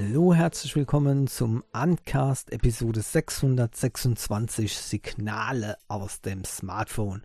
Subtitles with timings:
[0.00, 7.24] Hallo, herzlich willkommen zum Uncast Episode 626 Signale aus dem Smartphone.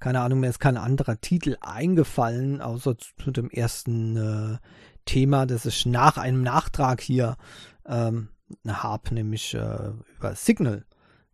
[0.00, 4.58] Keine Ahnung, mir ist kein anderer Titel eingefallen, außer zu dem ersten äh,
[5.06, 7.38] Thema, das ich nach einem Nachtrag hier
[7.86, 8.28] ähm,
[8.68, 10.84] habe, nämlich äh, über Signal.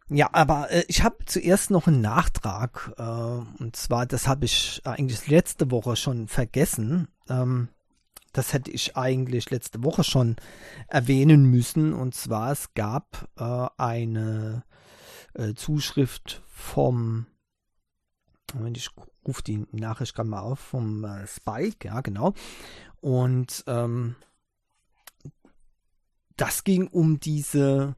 [0.08, 2.92] Ja, aber äh, ich habe zuerst noch einen Nachtrag.
[2.98, 7.08] Äh, und zwar, das habe ich eigentlich letzte Woche schon vergessen.
[7.28, 7.68] Ähm,
[8.32, 10.36] das hätte ich eigentlich letzte Woche schon
[10.88, 11.92] erwähnen müssen.
[11.92, 14.64] Und zwar, es gab äh, eine
[15.34, 17.26] äh, Zuschrift vom,
[18.54, 18.90] Moment, ich
[19.26, 22.34] rufe die Nachricht gerade mal auf, vom äh, Spike, ja, genau.
[23.00, 24.16] Und ähm,
[26.36, 27.96] das ging um diese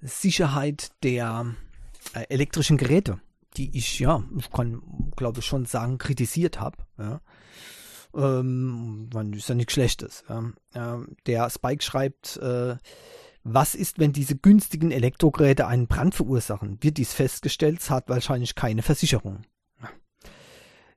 [0.00, 1.54] Sicherheit der
[2.14, 3.20] äh, elektrischen Geräte,
[3.56, 4.82] die ich, ja, ich kann,
[5.16, 6.78] glaube ich, schon sagen, kritisiert habe.
[6.98, 7.20] Ja.
[8.14, 10.24] Ähm, ist ja nichts Schlechtes.
[10.28, 10.52] Ja.
[10.74, 12.76] Ähm, der Spike schreibt, äh,
[13.44, 16.78] was ist, wenn diese günstigen Elektrogeräte einen Brand verursachen?
[16.82, 19.42] Wird dies festgestellt, hat wahrscheinlich keine Versicherung.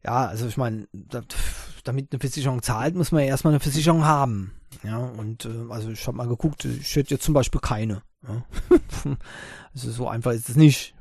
[0.04, 0.88] Ja, also ich meine,
[1.84, 4.54] damit eine Versicherung zahlt, muss man ja erstmal eine Versicherung haben.
[4.84, 8.02] Ja, und äh, also ich habe mal geguckt, ich hätte jetzt zum Beispiel keine.
[9.74, 10.94] Also so einfach ist es nicht.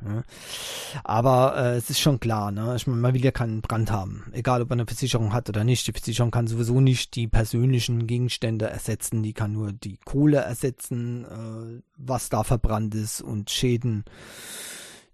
[1.03, 2.75] Aber äh, es ist schon klar, ne?
[2.76, 4.31] Ich meine, man will ja keinen Brand haben.
[4.31, 5.88] Egal, ob man eine Versicherung hat oder nicht.
[5.88, 9.25] Die Versicherung kann sowieso nicht die persönlichen Gegenstände ersetzen.
[9.25, 14.04] Die kann nur die Kohle ersetzen, äh, was da verbrannt ist und Schäden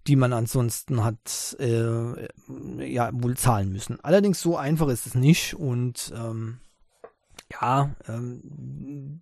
[0.05, 2.27] die man ansonsten hat äh,
[2.89, 3.99] ja wohl zahlen müssen.
[4.01, 6.59] Allerdings so einfach ist es nicht und ähm,
[7.51, 9.21] ja, ähm,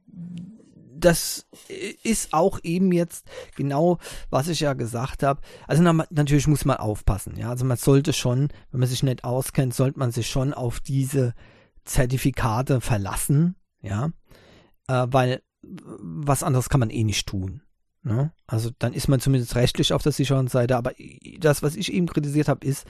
[0.96, 1.48] das
[2.04, 3.26] ist auch eben jetzt
[3.56, 3.98] genau,
[4.30, 5.42] was ich ja gesagt habe.
[5.68, 7.36] Also na, natürlich muss man aufpassen.
[7.38, 10.80] Ja, also man sollte schon, wenn man sich nicht auskennt, sollte man sich schon auf
[10.80, 11.34] diese
[11.84, 13.56] Zertifikate verlassen.
[13.82, 14.12] Ja,
[14.88, 17.62] äh, weil was anderes kann man eh nicht tun.
[18.04, 18.32] Ne?
[18.46, 20.78] Also dann ist man zumindest rechtlich auf der sicheren Seite.
[20.78, 20.94] Aber
[21.40, 22.86] das, was ich eben kritisiert habe, ist,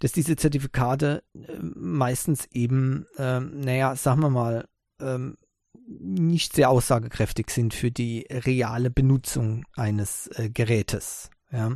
[0.00, 4.66] dass diese Zertifikate äh, meistens eben, ähm, naja, sagen wir mal,
[5.00, 5.36] ähm,
[5.98, 11.30] nicht sehr aussagekräftig sind für die reale Benutzung eines äh, Gerätes.
[11.50, 11.72] Ja.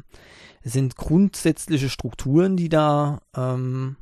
[0.62, 3.97] Es sind grundsätzliche Strukturen, die da ähm,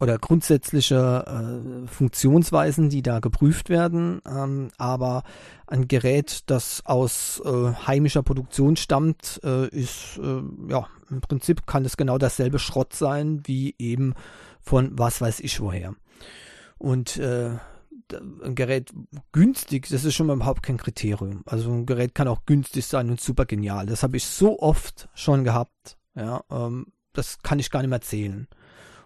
[0.00, 4.20] oder grundsätzliche äh, Funktionsweisen, die da geprüft werden.
[4.26, 5.22] Ähm, aber
[5.66, 11.84] ein Gerät, das aus äh, heimischer Produktion stammt, äh, ist äh, ja im Prinzip kann
[11.84, 14.14] es genau dasselbe Schrott sein wie eben
[14.60, 15.94] von was weiß ich woher.
[16.78, 17.50] Und äh,
[18.12, 18.92] ein Gerät
[19.32, 21.42] günstig, das ist schon überhaupt kein Kriterium.
[21.46, 23.86] Also ein Gerät kann auch günstig sein und super genial.
[23.86, 25.98] Das habe ich so oft schon gehabt.
[26.14, 28.48] Ja, ähm, das kann ich gar nicht mehr zählen.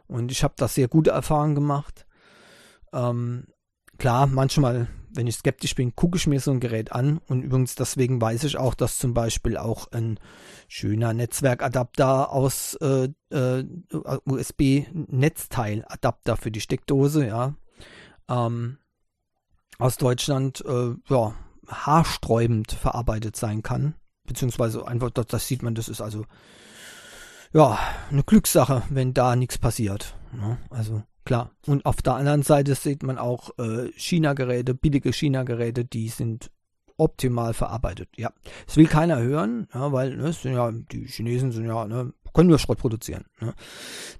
[0.06, 2.06] Und ich habe da sehr gute Erfahrungen gemacht.
[2.92, 3.46] Ähm,
[3.98, 7.20] klar, manchmal, wenn ich skeptisch bin, gucke ich mir so ein Gerät an.
[7.28, 10.18] Und übrigens deswegen weiß ich auch, dass zum Beispiel auch ein
[10.66, 13.64] schöner Netzwerkadapter aus äh, äh,
[14.24, 17.54] USB-Netzteiladapter für die Steckdose, ja,
[18.28, 18.78] ähm,
[19.78, 21.34] aus Deutschland, äh, ja,
[21.68, 23.94] haarsträubend verarbeitet sein kann.
[24.26, 26.24] Beziehungsweise einfach, das, das sieht man, das ist also
[27.52, 27.78] ja,
[28.10, 30.14] eine Glückssache, wenn da nichts passiert.
[30.32, 30.58] Ne?
[30.70, 31.50] Also klar.
[31.66, 36.50] Und auf der anderen Seite sieht man auch äh, China-Geräte, billige China-Geräte, die sind
[36.96, 38.08] optimal verarbeitet.
[38.16, 38.32] Ja,
[38.66, 42.48] das will keiner hören, ja, weil ne, sind ja, die Chinesen sind ja, ne, können
[42.48, 43.24] nur Schrott produzieren.
[43.40, 43.54] Ne?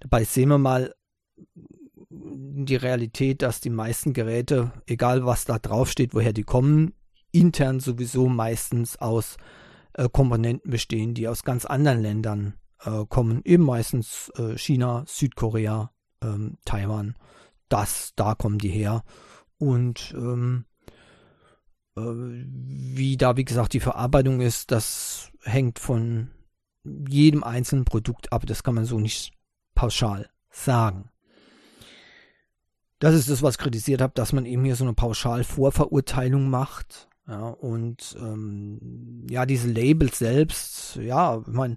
[0.00, 0.94] Dabei sehen wir mal
[2.20, 6.94] die Realität, dass die meisten Geräte, egal was da draufsteht, woher die kommen,
[7.32, 9.36] intern sowieso meistens aus
[9.94, 12.54] äh, Komponenten bestehen, die aus ganz anderen Ländern
[12.84, 15.92] äh, kommen eben meistens äh, China, Südkorea,
[16.22, 17.16] ähm, Taiwan.
[17.68, 19.02] Das, da kommen die her.
[19.58, 20.64] Und ähm,
[21.96, 26.30] äh, wie da, wie gesagt, die Verarbeitung ist, das hängt von
[27.08, 28.46] jedem einzelnen Produkt ab.
[28.46, 29.32] Das kann man so nicht
[29.74, 31.10] pauschal sagen.
[32.98, 37.08] Das ist das, was ich kritisiert habe, dass man eben hier so eine Pauschal-Vorverurteilung macht.
[37.28, 41.76] Ja, und ähm, ja, diese Labels selbst, ja, ich meine,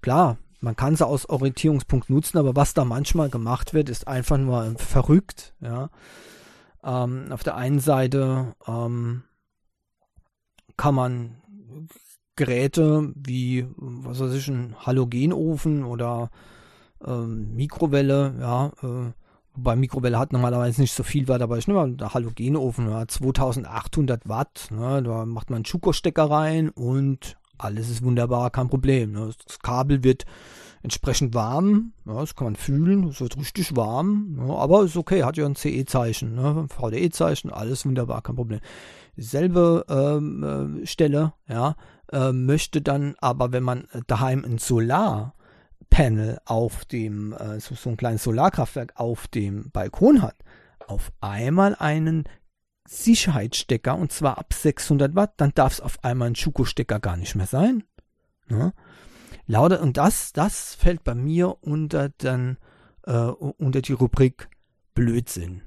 [0.00, 4.38] Klar, man kann sie aus Orientierungspunkt nutzen, aber was da manchmal gemacht wird, ist einfach
[4.38, 5.54] nur verrückt.
[5.60, 5.90] Ja.
[6.82, 9.24] Ähm, auf der einen Seite ähm,
[10.76, 11.36] kann man
[12.36, 16.30] Geräte wie, was weiß ich, ein Halogenofen oder
[17.04, 19.12] ähm, Mikrowelle, ja, äh,
[19.60, 23.06] wobei Mikrowelle hat normalerweise nicht so viel Watt, aber ich nehme mal der Halogenofen, ja,
[23.06, 29.12] 2800 Watt, ne, da macht man einen Schuko-Stecker rein und alles ist wunderbar, kein Problem.
[29.12, 29.30] Ne?
[29.46, 30.24] Das Kabel wird
[30.82, 35.24] entsprechend warm, ja, das kann man fühlen, es wird richtig warm, ja, aber ist okay,
[35.24, 36.66] hat ja ein CE-Zeichen, ne?
[36.70, 38.60] VDE-Zeichen, alles wunderbar, kein Problem.
[39.16, 41.76] Selbe ähm, äh, Stelle, ja,
[42.12, 44.56] äh, möchte dann aber, wenn man daheim ein
[45.90, 50.36] Solarpanel auf dem, äh, so, so ein kleines Solarkraftwerk auf dem Balkon hat,
[50.86, 52.24] auf einmal einen
[52.88, 57.34] Sicherheitsstecker und zwar ab 600 Watt, dann darf es auf einmal ein Schuko-Stecker gar nicht
[57.34, 57.84] mehr sein.
[58.48, 58.72] Ne?
[59.46, 62.56] Lauter, und das, das fällt bei mir unter, dann,
[63.04, 64.48] äh, unter die Rubrik
[64.94, 65.62] Blödsinn.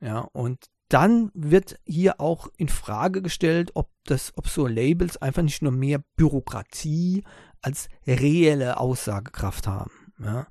[0.00, 5.42] Ja, und dann wird hier auch in Frage gestellt, ob das, ob so Labels einfach
[5.42, 7.24] nicht nur mehr Bürokratie
[7.60, 10.12] als reelle Aussagekraft haben.
[10.22, 10.46] Ja,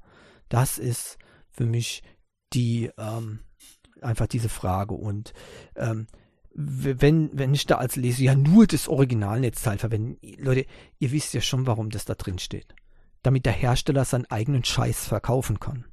[0.50, 1.18] das ist
[1.50, 2.04] für mich
[2.54, 3.40] die ähm,
[4.02, 5.34] einfach diese Frage und
[5.76, 6.08] ähm,
[6.58, 10.66] wenn, wenn ich da als Leser ja nur das Originalnetzteil verwende, Leute,
[11.00, 12.74] ihr wisst ja schon, warum das da drin steht.
[13.24, 15.86] Damit der Hersteller seinen eigenen Scheiß verkaufen kann.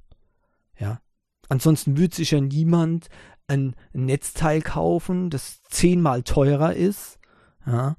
[0.78, 1.00] Ja.
[1.48, 3.08] Ansonsten würde sich ja niemand
[3.48, 7.18] ein Netzteil kaufen, das zehnmal teurer ist,
[7.66, 7.96] ja,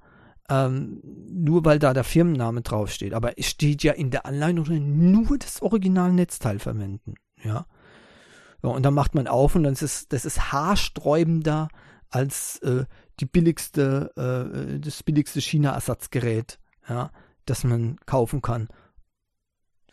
[0.49, 3.13] ähm, nur weil da der Firmenname draufsteht.
[3.13, 7.15] Aber es steht ja in der Anleitung nur das Originalnetzteil verwenden.
[7.43, 7.65] Ja.
[8.61, 8.69] ja.
[8.69, 11.69] Und dann macht man auf und dann ist es, das ist haarsträubender
[12.09, 12.85] als äh,
[13.19, 17.11] die billigste, äh, das billigste China-Ersatzgerät, ja,
[17.45, 18.67] das man kaufen kann.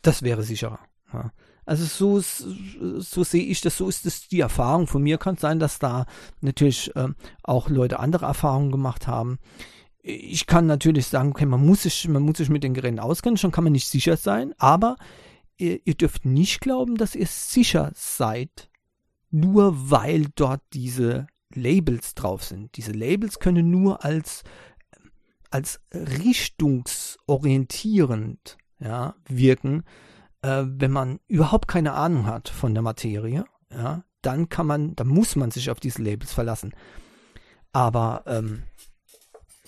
[0.02, 0.80] Das wäre sicherer.
[1.12, 1.32] Ja.
[1.66, 4.86] Also so, so sehe ich das, so ist es die Erfahrung.
[4.86, 6.06] Von mir kann sein, dass da
[6.40, 7.08] natürlich äh,
[7.42, 9.38] auch Leute andere Erfahrungen gemacht haben.
[10.02, 13.36] Ich kann natürlich sagen, okay, man muss sich, man muss sich mit den Geräten auskennen,
[13.36, 14.96] schon kann man nicht sicher sein, aber
[15.58, 18.70] ihr, ihr dürft nicht glauben, dass ihr sicher seid,
[19.30, 22.76] nur weil dort diese Labels drauf sind.
[22.76, 24.44] Diese Labels können nur als,
[25.50, 29.84] als richtungsorientierend ja, wirken,
[30.42, 33.44] äh, wenn man überhaupt keine Ahnung hat von der Materie.
[33.72, 36.74] Ja, dann kann man, dann muss man sich auf diese Labels verlassen.
[37.72, 38.64] Aber ähm,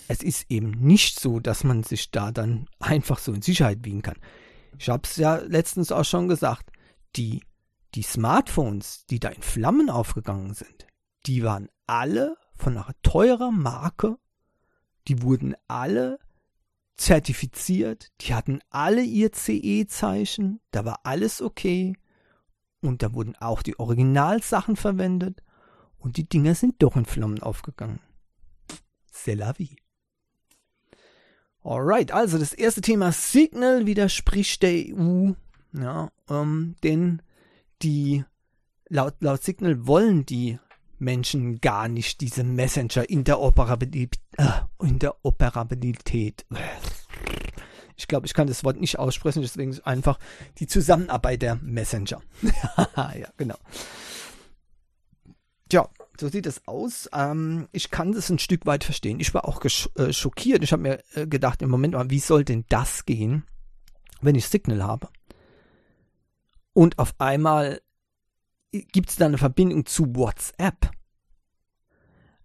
[0.08, 4.02] es ist eben nicht so, dass man sich da dann einfach so in Sicherheit wiegen
[4.02, 4.18] kann.
[4.78, 6.70] Ich habe es ja letztens auch schon gesagt,
[7.16, 7.42] die,
[7.94, 10.86] die Smartphones, die da in Flammen aufgegangen sind,
[11.26, 14.16] die waren alle von einer teurer Marke,
[15.08, 16.18] die wurden alle
[17.02, 21.96] zertifiziert, die hatten alle ihr CE-Zeichen, da war alles okay
[22.80, 25.42] und da wurden auch die Originalsachen verwendet
[25.98, 27.98] und die Dinger sind doch in Flammen aufgegangen.
[29.12, 29.76] C'est la vie.
[31.64, 35.32] Alright, also das erste Thema Signal widerspricht der EU,
[35.72, 37.22] ja, ähm, denn
[37.82, 38.24] die
[38.88, 40.58] laut, laut Signal wollen die
[41.02, 44.20] Menschen gar nicht diese Messenger-Interoperabilität.
[44.38, 44.46] Äh,
[44.80, 46.46] Interoperabilität.
[47.96, 50.18] Ich glaube, ich kann das Wort nicht aussprechen, deswegen ist einfach
[50.58, 52.20] die Zusammenarbeit der Messenger.
[52.96, 53.56] ja, genau.
[55.68, 55.88] Tja,
[56.20, 57.08] so sieht es aus.
[57.12, 59.20] Ähm, ich kann das ein Stück weit verstehen.
[59.20, 60.62] Ich war auch äh, schockiert.
[60.62, 63.44] Ich habe mir äh, gedacht, im Moment mal, wie soll denn das gehen,
[64.20, 65.08] wenn ich Signal habe?
[66.74, 67.80] Und auf einmal
[68.70, 70.90] gibt es da eine Verbindung zu WhatsApp.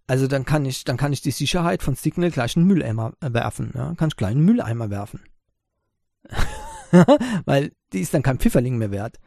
[0.06, 3.72] Also dann kann ich, dann kann ich die Sicherheit von Signal gleich einen Mülleimer werfen.
[3.74, 3.94] Ja?
[3.94, 5.20] Kann ich gleich einen Mülleimer werfen.
[7.44, 9.18] Weil die ist dann kein Pfifferling mehr wert,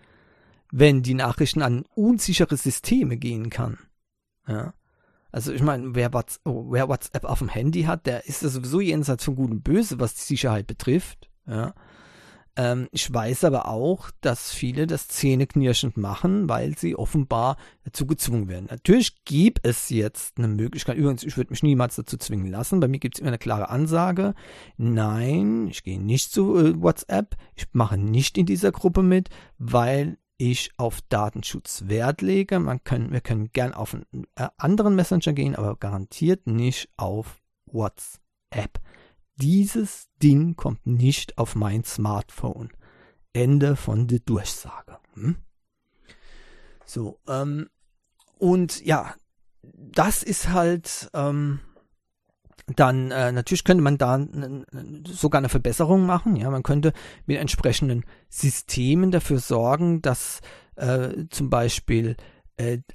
[0.72, 3.78] wenn die Nachrichten an unsichere Systeme gehen kann.
[4.48, 4.74] Ja?
[5.32, 6.12] Also ich meine, wer,
[6.46, 9.64] oh, wer, WhatsApp auf dem Handy hat, der ist ja sowieso jenseits von Gut und
[9.64, 11.30] Böse, was die Sicherheit betrifft.
[11.46, 11.74] Ja?
[12.56, 18.50] Ähm, ich weiß aber auch, dass viele das zähneknirschend machen, weil sie offenbar dazu gezwungen
[18.50, 18.68] werden.
[18.70, 22.80] Natürlich gibt es jetzt eine Möglichkeit, übrigens, ich würde mich niemals dazu zwingen lassen.
[22.80, 24.34] Bei mir gibt es immer eine klare Ansage.
[24.78, 30.18] Nein, ich gehe nicht zu äh, WhatsApp, ich mache nicht in dieser Gruppe mit, weil
[30.38, 32.60] ich auf Datenschutz Wert lege.
[32.60, 37.40] Man können, wir können gern auf einen äh, anderen Messenger gehen, aber garantiert nicht auf
[37.66, 38.80] WhatsApp.
[39.42, 42.70] Dieses Ding kommt nicht auf mein Smartphone.
[43.34, 44.98] Ende von der Durchsage.
[45.14, 45.38] Hm?
[46.86, 47.70] So, ähm,
[48.38, 49.16] und ja,
[49.64, 51.60] das ist halt, ähm,
[52.68, 54.20] dann äh, natürlich könnte man da
[55.08, 56.36] sogar eine Verbesserung machen.
[56.36, 56.94] Ja, man könnte
[57.26, 60.42] mit entsprechenden Systemen dafür sorgen, dass
[60.76, 62.16] äh, zum Beispiel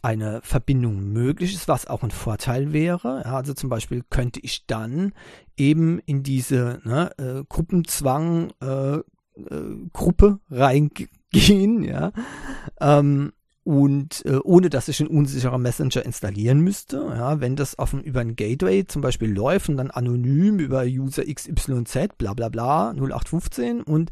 [0.02, 3.22] eine Verbindung möglich ist, was auch ein Vorteil wäre.
[3.24, 5.12] Ja, also zum Beispiel könnte ich dann
[5.56, 9.02] eben in diese ne, äh, Gruppenzwang äh, äh,
[9.92, 12.12] Gruppe reingehen, ja,
[12.80, 13.32] ähm,
[13.64, 16.98] und äh, ohne dass ich einen unsicheren Messenger installieren müsste.
[16.98, 21.24] Ja, wenn das auf, über ein Gateway zum Beispiel läuft und dann anonym über User
[21.24, 24.10] XYZ, bla bla bla, 0815 und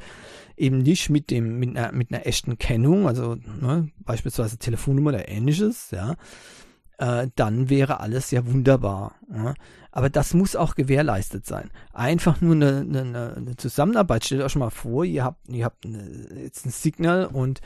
[0.56, 5.28] eben nicht mit dem, mit einer, mit einer echten Kennung, also ne, beispielsweise Telefonnummer oder
[5.28, 6.16] ähnliches, ja,
[6.99, 9.14] äh, dann wäre alles ja wunderbar.
[9.32, 9.54] Ja.
[9.90, 11.70] Aber das muss auch gewährleistet sein.
[11.92, 14.25] Einfach nur eine, eine, eine Zusammenarbeit.
[14.25, 17.61] Stellt euch mal vor, ihr habt, ihr habt eine, jetzt ein Signal und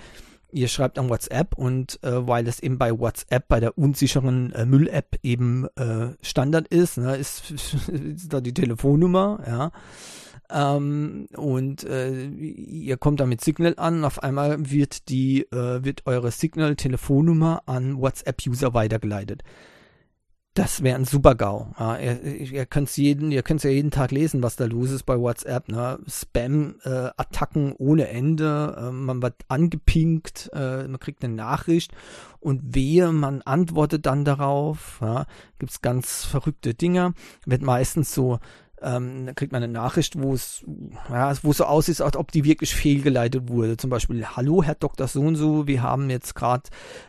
[0.51, 4.65] ihr schreibt an WhatsApp und äh, weil es eben bei WhatsApp, bei der unsicheren äh,
[4.65, 7.51] Müll-App eben äh, Standard ist, ne, ist,
[7.89, 9.73] ist da die Telefonnummer, ja.
[10.51, 16.07] Ähm, und äh, ihr kommt da mit Signal an, auf einmal wird die, äh, wird
[16.07, 19.43] eure Signal-Telefonnummer an WhatsApp-User weitergeleitet.
[20.59, 21.73] Das wäre ein super GAU.
[21.79, 25.05] Ja, ihr, ihr könnt jeden, ihr könnt ja jeden Tag lesen, was da los ist
[25.05, 25.69] bei WhatsApp.
[25.69, 26.01] Ne?
[26.09, 28.77] Spam-Attacken äh, ohne Ende.
[28.77, 31.93] Äh, man wird angepinkt, äh, man kriegt eine Nachricht
[32.41, 34.99] und wehe, man antwortet dann darauf.
[35.01, 35.27] Ja?
[35.61, 37.13] Gibt es ganz verrückte Dinge.
[37.47, 38.41] Wird meistens so
[38.83, 40.65] ähm, dann kriegt man eine Nachricht, wo es,
[41.09, 43.77] ja, wo es so aussieht, als ob die wirklich fehlgeleitet wurde.
[43.77, 45.09] Zum Beispiel, hallo Herr Dr.
[45.09, 46.65] So und so, wir haben jetzt gerade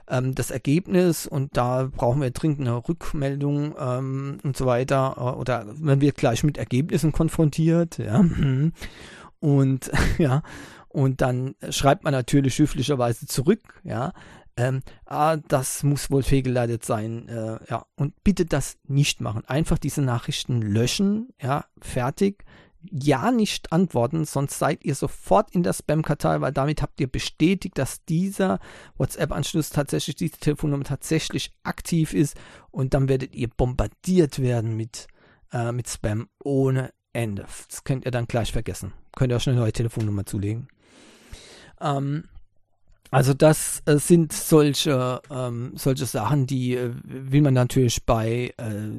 [0.09, 5.15] ähm, das Ergebnis und da brauchen wir dringend eine Rückmeldung ähm, und so weiter.
[5.17, 8.23] Äh, oder man wird gleich mit Ergebnissen konfrontiert, ja.
[9.39, 10.41] Und ja,
[10.89, 14.11] und dann schreibt man natürlich höflicherweise zurück, ja,
[14.59, 19.45] ähm, ah, das muss wohl fehlgeleitet sein, äh, ja, und bitte das nicht machen.
[19.45, 22.43] Einfach diese Nachrichten löschen, ja, fertig.
[22.91, 27.77] Ja, nicht antworten, sonst seid ihr sofort in der Spam-Kartei, weil damit habt ihr bestätigt,
[27.77, 28.59] dass dieser
[28.97, 32.35] WhatsApp-Anschluss tatsächlich, diese Telefonnummer tatsächlich aktiv ist
[32.69, 35.07] und dann werdet ihr bombardiert werden mit,
[35.53, 37.45] äh, mit Spam ohne Ende.
[37.69, 38.93] Das könnt ihr dann gleich vergessen.
[39.15, 40.67] Könnt ihr euch eine neue Telefonnummer zulegen.
[41.81, 42.25] Ähm,
[43.11, 48.89] also das äh, sind solche, ähm, solche Sachen, die äh, will man natürlich bei äh,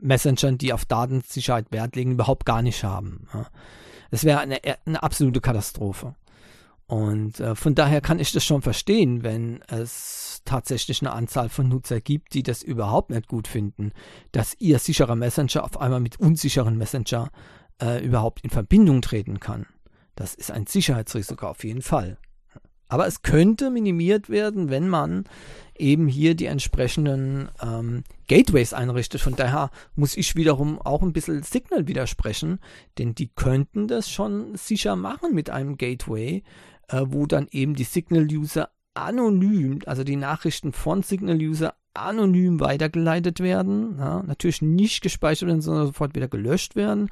[0.00, 3.28] Messengern, die auf Datensicherheit Wert legen, überhaupt gar nicht haben.
[3.32, 3.46] Ja.
[4.10, 6.14] Wäre eine, eine absolute Katastrophe.
[6.86, 11.68] Und äh, von daher kann ich das schon verstehen, wenn es tatsächlich eine Anzahl von
[11.68, 13.92] Nutzer gibt, die das überhaupt nicht gut finden,
[14.32, 17.30] dass ihr sicherer Messenger auf einmal mit unsicheren Messenger
[17.82, 19.66] äh, überhaupt in Verbindung treten kann.
[20.16, 22.16] Das ist ein Sicherheitsrisiko auf jeden Fall.
[22.88, 25.24] Aber es könnte minimiert werden, wenn man
[25.78, 29.20] eben hier die entsprechenden ähm, Gateways einrichtet.
[29.20, 32.58] Von daher muss ich wiederum auch ein bisschen Signal widersprechen,
[32.98, 36.42] denn die könnten das schon sicher machen mit einem Gateway,
[36.88, 43.96] äh, wo dann eben die Signal-User anonym, also die Nachrichten von Signal-User anonym weitergeleitet werden.
[43.98, 47.10] Ja, natürlich nicht gespeichert werden, sondern sofort wieder gelöscht werden.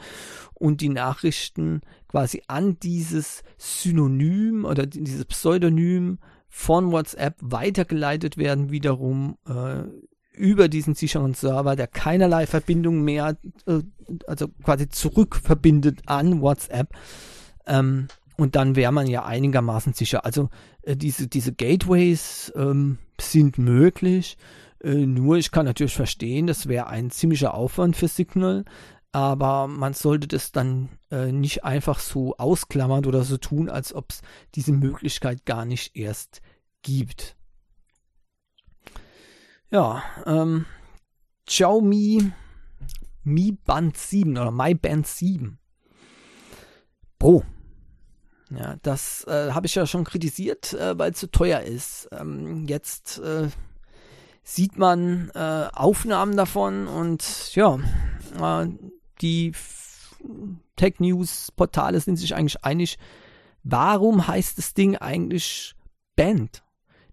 [0.55, 9.37] Und die Nachrichten quasi an dieses Synonym oder dieses Pseudonym von WhatsApp weitergeleitet werden, wiederum
[9.47, 9.83] äh,
[10.37, 13.81] über diesen sicheren Server, der keinerlei Verbindung mehr, äh,
[14.27, 16.89] also quasi zurückverbindet an WhatsApp.
[17.67, 20.25] Ähm, und dann wäre man ja einigermaßen sicher.
[20.25, 20.51] Also
[20.83, 24.37] äh, diese, diese Gateways ähm, sind möglich.
[24.83, 28.65] Äh, nur ich kann natürlich verstehen, das wäre ein ziemlicher Aufwand für Signal,
[29.13, 34.11] aber man sollte das dann äh, nicht einfach so ausklammern oder so tun, als ob
[34.11, 34.23] es
[34.55, 36.43] diese Möglichkeit gar nicht erst
[36.83, 37.37] gibt.
[39.71, 40.67] Ja, ähm,
[41.47, 42.33] Xiaomi
[43.25, 45.59] Mi Band 7 oder Mi Band 7
[47.19, 47.43] Pro.
[48.51, 52.09] Ja, das äh, habe ich ja schon kritisiert, äh, weil es zu teuer ist.
[52.13, 53.49] Ähm, jetzt äh,
[54.49, 57.79] sieht man äh, Aufnahmen davon und ja,
[58.41, 58.69] äh,
[59.21, 59.53] die
[60.77, 62.97] Tech News Portale sind sich eigentlich einig,
[63.65, 65.75] warum heißt das Ding eigentlich
[66.15, 66.63] Band?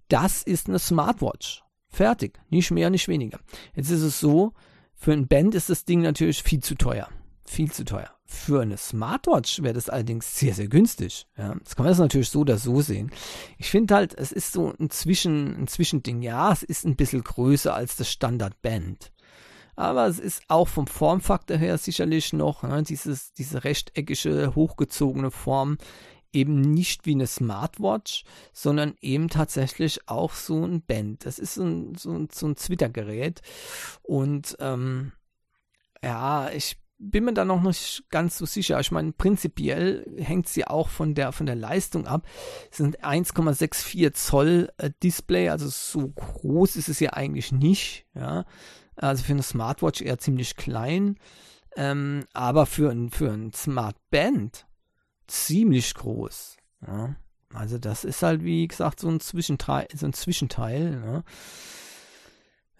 [0.09, 1.63] Das ist eine Smartwatch.
[1.89, 2.39] Fertig.
[2.49, 3.39] Nicht mehr, nicht weniger.
[3.75, 4.53] Jetzt ist es so,
[4.93, 7.09] für ein Band ist das Ding natürlich viel zu teuer.
[7.45, 8.09] Viel zu teuer.
[8.25, 11.27] Für eine Smartwatch wäre das allerdings sehr, sehr günstig.
[11.37, 13.11] Ja, das kann man das natürlich so oder so sehen.
[13.57, 16.21] Ich finde halt, es ist so ein, Zwischen, ein Zwischending.
[16.21, 19.11] Ja, es ist ein bisschen größer als das Standard Band.
[19.75, 25.77] Aber es ist auch vom Formfaktor her sicherlich noch ne, dieses, diese rechteckige, hochgezogene Form
[26.31, 28.23] eben nicht wie eine Smartwatch,
[28.53, 31.25] sondern eben tatsächlich auch so ein Band.
[31.25, 33.41] Das ist so ein, so ein, so ein Twitter-Gerät.
[34.01, 35.11] Und ähm,
[36.03, 36.77] ja, ich
[37.11, 38.79] bin mir da noch nicht ganz so sicher.
[38.79, 42.25] Ich meine, prinzipiell hängt sie auch von der, von der Leistung ab.
[42.71, 48.05] Es sind 1,64 Zoll äh, Display, also so groß ist es ja eigentlich nicht.
[48.15, 48.45] Ja,
[48.95, 51.17] also für eine Smartwatch eher ziemlich klein.
[51.75, 54.67] Ähm, aber für ein, für ein Smart Band
[55.27, 56.57] ziemlich groß.
[56.85, 57.15] Ja.
[57.53, 59.87] Also das ist halt, wie gesagt, so ein Zwischenteil.
[59.95, 61.23] So ein Zwischenteil ne?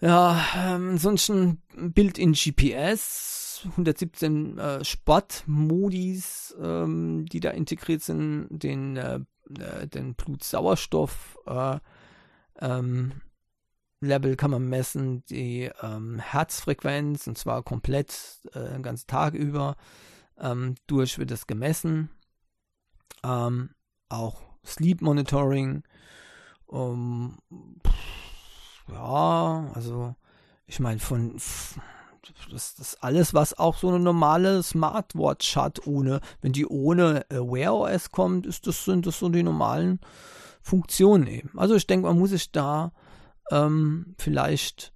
[0.00, 8.96] Ja, ähm, ansonsten Bild in GPS, 117 äh, Sportmodis, ähm, die da integriert sind, den,
[8.96, 9.20] äh,
[9.58, 11.78] äh den Blutsauerstoff äh,
[12.60, 13.12] ähm,
[14.00, 19.76] Level kann man messen, die ähm, Herzfrequenz, und zwar komplett äh, den ganzen Tag über.
[20.38, 22.10] Ähm, durch wird das gemessen.
[23.22, 23.70] Ähm,
[24.08, 25.84] auch Sleep Monitoring.
[26.66, 27.38] Um,
[28.88, 30.14] ja, also
[30.66, 31.38] ich meine, von
[32.50, 37.38] das, das alles, was auch so eine normale Smartwatch hat, ohne, wenn die ohne äh,
[37.38, 40.00] Wear OS kommt, ist das, sind das so die normalen
[40.60, 41.50] Funktionen eben.
[41.58, 42.92] Also ich denke, man muss sich da
[43.50, 44.92] ähm, vielleicht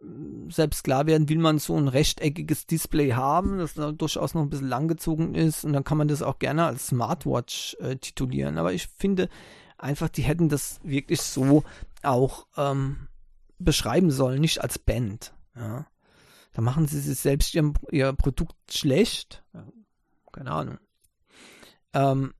[0.00, 4.50] äh, selbst klar werden, will man so ein rechteckiges Display haben, das durchaus noch ein
[4.50, 8.58] bisschen langgezogen ist und dann kann man das auch gerne als Smartwatch äh, titulieren.
[8.58, 9.28] Aber ich finde
[9.78, 11.64] einfach, die hätten das wirklich so
[12.02, 13.08] auch ähm,
[13.58, 15.32] beschreiben sollen, nicht als Band.
[15.56, 15.86] Ja.
[16.58, 19.44] Da machen sie sich selbst ihr, ihr Produkt schlecht.
[20.32, 20.78] Keine Ahnung.
[21.92, 22.34] Ähm,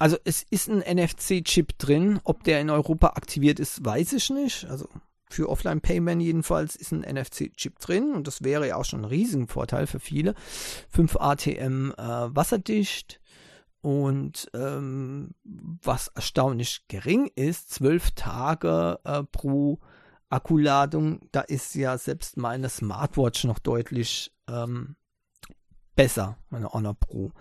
[0.00, 2.18] also es ist ein NFC-Chip drin.
[2.24, 4.64] Ob der in Europa aktiviert ist, weiß ich nicht.
[4.64, 4.88] Also
[5.30, 9.46] für Offline-Payment jedenfalls ist ein NFC-Chip drin und das wäre ja auch schon ein riesiger
[9.46, 10.34] Vorteil für viele.
[10.90, 13.20] 5 ATM äh, wasserdicht
[13.80, 19.78] und ähm, was erstaunlich gering ist, 12 Tage äh, pro
[20.28, 21.20] Akkuladung.
[21.32, 24.96] Da ist ja selbst meine Smartwatch noch deutlich ähm,
[25.94, 27.32] besser, meine Honor Pro.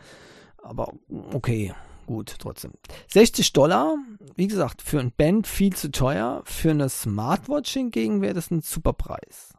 [0.57, 0.93] Aber
[1.33, 1.73] okay,
[2.07, 2.73] gut, trotzdem.
[3.11, 3.95] 60 Dollar,
[4.35, 6.41] wie gesagt, für ein Band viel zu teuer.
[6.45, 9.53] Für eine Smartwatch hingegen wäre das ein super Preis.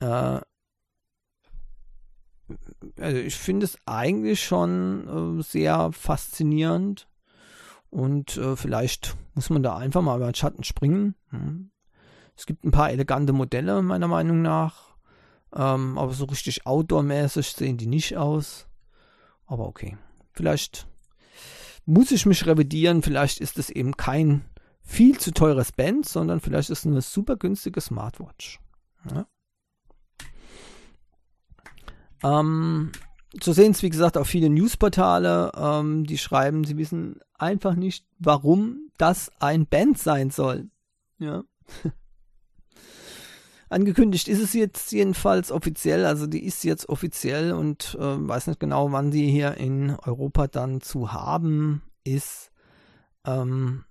[0.00, 0.40] Äh,
[2.98, 7.08] also ich finde es eigentlich schon äh, sehr faszinierend.
[7.90, 11.14] Und äh, vielleicht muss man da einfach mal über den Schatten springen.
[11.30, 11.70] Hm.
[12.36, 14.94] Es gibt ein paar elegante Modelle, meiner Meinung nach.
[15.54, 18.66] Ähm, aber so richtig outdoor-mäßig sehen die nicht aus.
[19.46, 19.96] Aber okay.
[20.32, 20.86] Vielleicht
[21.86, 23.02] muss ich mich revidieren.
[23.02, 24.44] Vielleicht ist es eben kein
[24.82, 28.60] viel zu teures Band, sondern vielleicht ist es eine super günstige Smartwatch.
[29.10, 29.26] Ja?
[32.22, 32.92] Ähm,
[33.42, 38.06] so sehen es, wie gesagt, auch viele Newsportale, ähm, die schreiben, sie wissen einfach nicht,
[38.18, 40.70] warum das ein Band sein soll.
[41.18, 41.42] Ja.
[43.68, 48.60] Angekündigt ist es jetzt jedenfalls offiziell, also die ist jetzt offiziell und äh, weiß nicht
[48.60, 52.52] genau, wann die hier in Europa dann zu haben ist.
[53.24, 53.84] Ähm,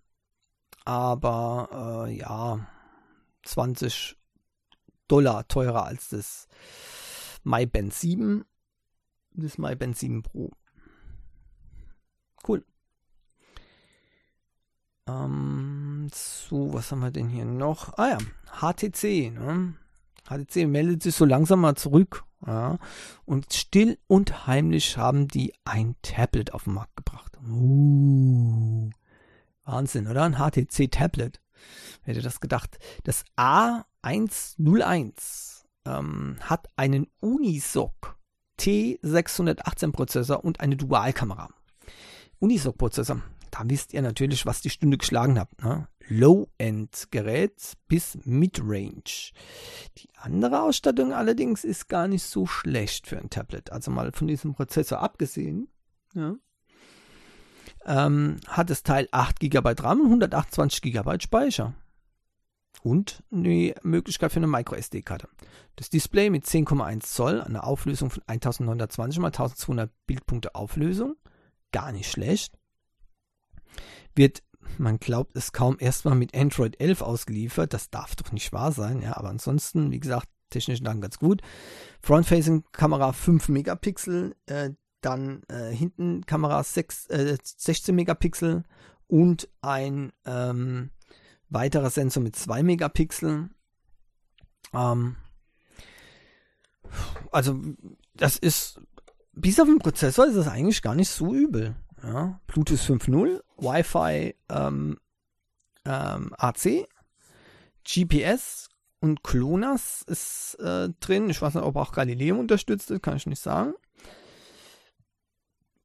[0.85, 2.65] aber äh, ja,
[3.43, 4.17] 20
[5.09, 6.47] Dollar teurer als das
[7.43, 8.45] MyBand 7,
[9.33, 10.51] das MyBand 7 Pro.
[12.47, 12.63] Cool.
[15.07, 15.74] Ähm,
[16.13, 17.97] so, was haben wir denn hier noch?
[17.97, 18.17] Ah ja,
[18.59, 19.31] HTC.
[19.31, 19.75] Ne?
[20.27, 22.23] HTC meldet sich so langsam mal zurück.
[22.45, 22.77] Ja?
[23.25, 27.37] Und still und heimlich haben die ein Tablet auf den Markt gebracht.
[27.47, 28.89] Uh,
[29.63, 30.23] Wahnsinn, oder?
[30.23, 31.39] Ein HTC-Tablet.
[32.03, 32.77] Wer hätte das gedacht?
[33.03, 38.17] Das A101 ähm, hat einen Unisoc
[38.59, 41.49] T618 Prozessor und eine Dualkamera.
[42.39, 43.21] Unisoc Prozessor
[43.55, 45.63] da wisst ihr natürlich, was die Stunde geschlagen habt.
[45.63, 45.87] Ne?
[46.07, 49.03] Low-End-Gerät bis Mid-Range.
[49.97, 53.71] Die andere Ausstattung allerdings ist gar nicht so schlecht für ein Tablet.
[53.71, 55.67] Also mal von diesem Prozessor abgesehen.
[56.13, 56.35] Ja.
[57.85, 61.73] Ähm, hat das Teil 8 GB RAM und 128 GB Speicher.
[62.81, 65.27] Und die Möglichkeit für eine MicroSD-Karte.
[65.75, 71.15] Das Display mit 10,1 Zoll, eine Auflösung von 1920 x 1200 Bildpunkte Auflösung.
[71.71, 72.53] Gar nicht schlecht
[74.15, 74.41] wird,
[74.77, 77.73] man glaubt es kaum, erstmal mit Android 11 ausgeliefert.
[77.73, 81.41] Das darf doch nicht wahr sein, ja, aber ansonsten, wie gesagt, technisch dann ganz gut.
[82.01, 88.63] Front-Facing-Kamera 5 Megapixel, äh, dann äh, hinten Kamera 6, äh, 16 Megapixel
[89.07, 90.89] und ein ähm,
[91.49, 93.49] weiterer Sensor mit 2 Megapixel.
[94.73, 95.15] Ähm,
[97.31, 97.59] also,
[98.15, 98.79] das ist,
[99.33, 101.75] bis auf den Prozessor ist das eigentlich gar nicht so übel.
[102.03, 104.97] Ja, Bluetooth 5.0, Wi-Fi ähm,
[105.85, 106.87] ähm, AC,
[107.83, 111.29] GPS und GLONASS ist äh, drin.
[111.29, 113.73] Ich weiß nicht, ob auch Galileo unterstützt ist, kann ich nicht sagen.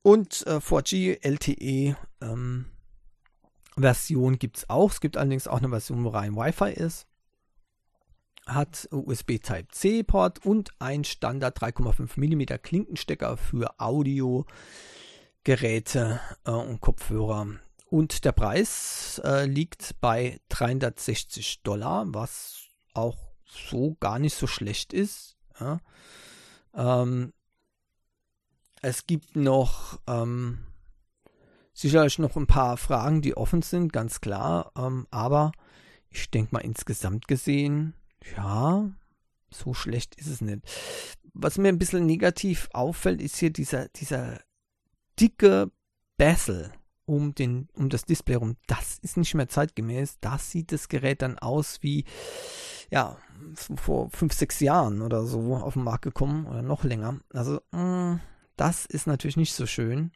[0.03, 2.67] Und äh, 4G LTE ähm,
[3.77, 4.91] Version gibt es auch.
[4.91, 7.07] Es gibt allerdings auch eine Version, wo rein Wi-Fi ist.
[8.47, 14.47] Hat USB Type-C Port und ein Standard 3,5 mm Klinkenstecker für Audio.
[15.51, 17.45] Geräte äh, und Kopfhörer
[17.87, 24.93] und der Preis äh, liegt bei 360 Dollar, was auch so gar nicht so schlecht
[24.93, 25.37] ist.
[25.59, 25.81] Ja.
[26.73, 27.33] Ähm,
[28.81, 30.61] es gibt noch ähm,
[31.75, 34.71] sicherlich noch ein paar Fragen, die offen sind, ganz klar.
[34.77, 35.51] Ähm, aber
[36.11, 37.95] ich denke mal insgesamt gesehen,
[38.37, 38.89] ja,
[39.51, 40.63] so schlecht ist es nicht.
[41.35, 44.39] Was mir ein bisschen negativ auffällt, ist hier dieser, dieser
[45.19, 45.71] dicke
[46.17, 46.73] Bezel
[47.07, 48.57] um, den, um das Display rum.
[48.67, 50.19] Das ist nicht mehr zeitgemäß.
[50.21, 52.05] Das sieht das Gerät dann aus wie,
[52.91, 53.17] ja,
[53.57, 57.19] vor fünf, sechs Jahren oder so auf den Markt gekommen oder noch länger.
[57.33, 58.21] Also, mh, mm,
[58.57, 60.13] das ist natürlich nicht so schön.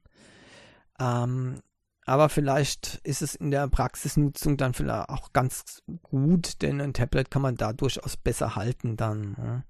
[1.00, 1.60] Ähm,
[2.06, 7.30] aber vielleicht ist es in der Praxisnutzung dann vielleicht auch ganz gut, denn ein Tablet
[7.30, 9.32] kann man da durchaus besser halten dann.
[9.32, 9.64] Ne?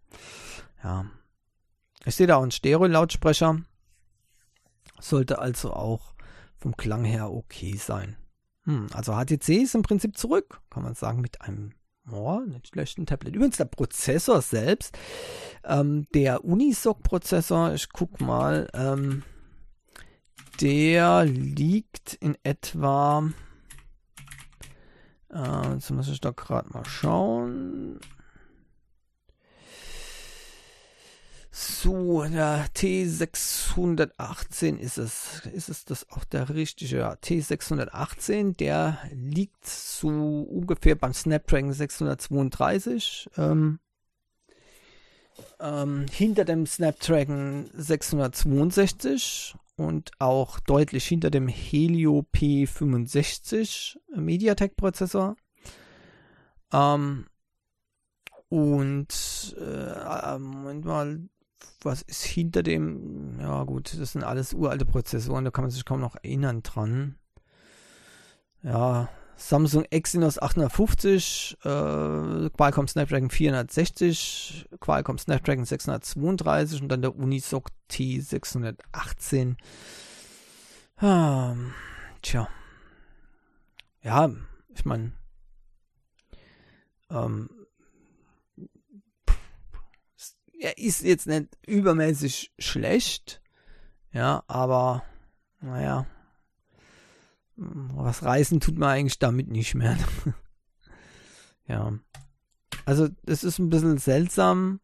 [0.83, 1.07] Ja.
[2.05, 3.63] Ich sehe da auch einen Stereo-Lautsprecher.
[5.01, 6.15] Sollte also auch
[6.57, 8.17] vom Klang her okay sein.
[8.65, 11.73] Hm, also HTC ist im Prinzip zurück, kann man sagen, mit einem
[12.11, 13.35] oh, nicht schlechten Tablet.
[13.35, 14.97] Übrigens der Prozessor selbst,
[15.65, 19.23] ähm, der Unisoc-Prozessor, ich guck mal, ähm,
[20.61, 23.29] der liegt in etwa.
[25.31, 28.01] Äh, jetzt muss ich da gerade mal schauen.
[31.57, 35.47] So, der T618 ist es.
[35.53, 36.97] Ist es das auch der richtige?
[36.97, 43.31] Ja, T618, der liegt so ungefähr beim Snapdragon 632.
[43.37, 43.79] Ähm,
[45.61, 55.37] ähm, hinter dem Snapdragon 662 und auch deutlich hinter dem Helio P65 MediaTek-Prozessor.
[56.73, 57.27] Ähm,
[58.49, 61.29] und äh, Moment mal,
[61.83, 63.39] was ist hinter dem?
[63.41, 67.17] Ja gut, das sind alles uralte Prozessoren, da kann man sich kaum noch erinnern dran.
[68.63, 77.69] Ja, Samsung Exynos 850, äh, Qualcomm Snapdragon 460, Qualcomm Snapdragon 632 und dann der Unisoc
[77.91, 79.57] T618.
[81.03, 81.75] Ähm,
[82.23, 82.49] tja.
[84.03, 84.31] Ja,
[84.75, 85.13] ich meine,
[87.11, 87.51] ähm,
[90.65, 93.43] er ist jetzt nicht übermäßig schlecht,
[94.13, 95.05] ja, aber
[95.61, 96.07] naja,
[97.57, 99.97] was reißen tut man eigentlich damit nicht mehr.
[101.69, 101.93] ja.
[102.87, 104.81] Also, es ist ein bisschen seltsam.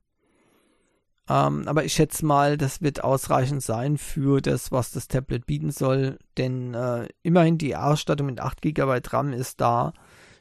[1.29, 5.71] Ähm, aber ich schätze mal, das wird ausreichend sein für das, was das Tablet bieten
[5.71, 6.19] soll.
[6.37, 9.93] Denn äh, immerhin die Ausstattung mit 8 GB RAM ist da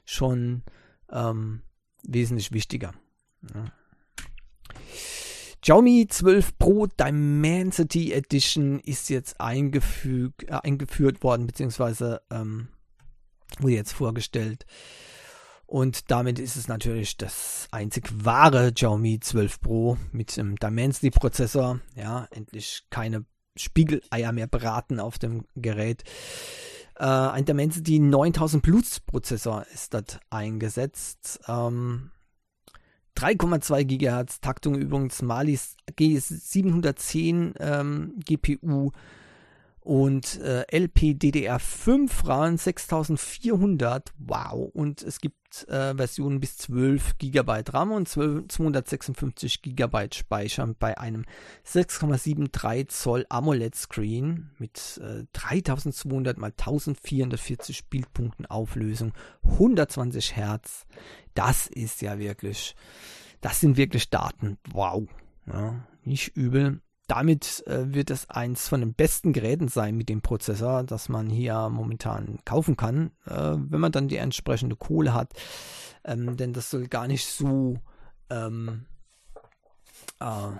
[0.05, 0.63] schon
[1.11, 1.61] ähm,
[2.03, 2.93] wesentlich wichtiger.
[3.53, 3.71] Ja.
[5.61, 12.69] Xiaomi 12 Pro Dimensity Edition ist jetzt eingefüg, äh, eingeführt worden, beziehungsweise ähm,
[13.59, 14.65] wurde jetzt vorgestellt.
[15.65, 21.79] Und damit ist es natürlich das einzig wahre Xiaomi 12 Pro mit dem Dimensity Prozessor.
[21.95, 26.03] Ja, endlich keine Spiegeleier mehr braten auf dem Gerät.
[26.95, 31.39] Äh, ein Dimensity 9000 Plus Prozessor ist dort eingesetzt.
[31.47, 32.11] Ähm,
[33.19, 38.91] 3,2 GHz Taktung übrigens Malis G710 ähm, GPU
[39.89, 44.13] und äh, LPDDR5 RAN 6400.
[44.19, 44.69] Wow.
[44.71, 50.95] Und es gibt äh, Versionen bis 12 GB RAM und 12, 256 GB Speicher bei
[50.99, 51.25] einem
[51.65, 60.85] 6,73 Zoll AMOLED Screen mit äh, 3200 x 1440 Bildpunkten Auflösung, 120 Hertz.
[61.33, 62.75] Das ist ja wirklich,
[63.41, 64.59] das sind wirklich Daten.
[64.71, 65.07] Wow.
[65.47, 70.21] Ja, nicht übel damit äh, wird es eins von den besten Geräten sein mit dem
[70.21, 75.33] Prozessor, das man hier momentan kaufen kann, äh, wenn man dann die entsprechende Kohle hat.
[76.03, 77.79] Ähm, denn das soll gar nicht so
[78.29, 78.85] ähm,
[80.19, 80.51] äh,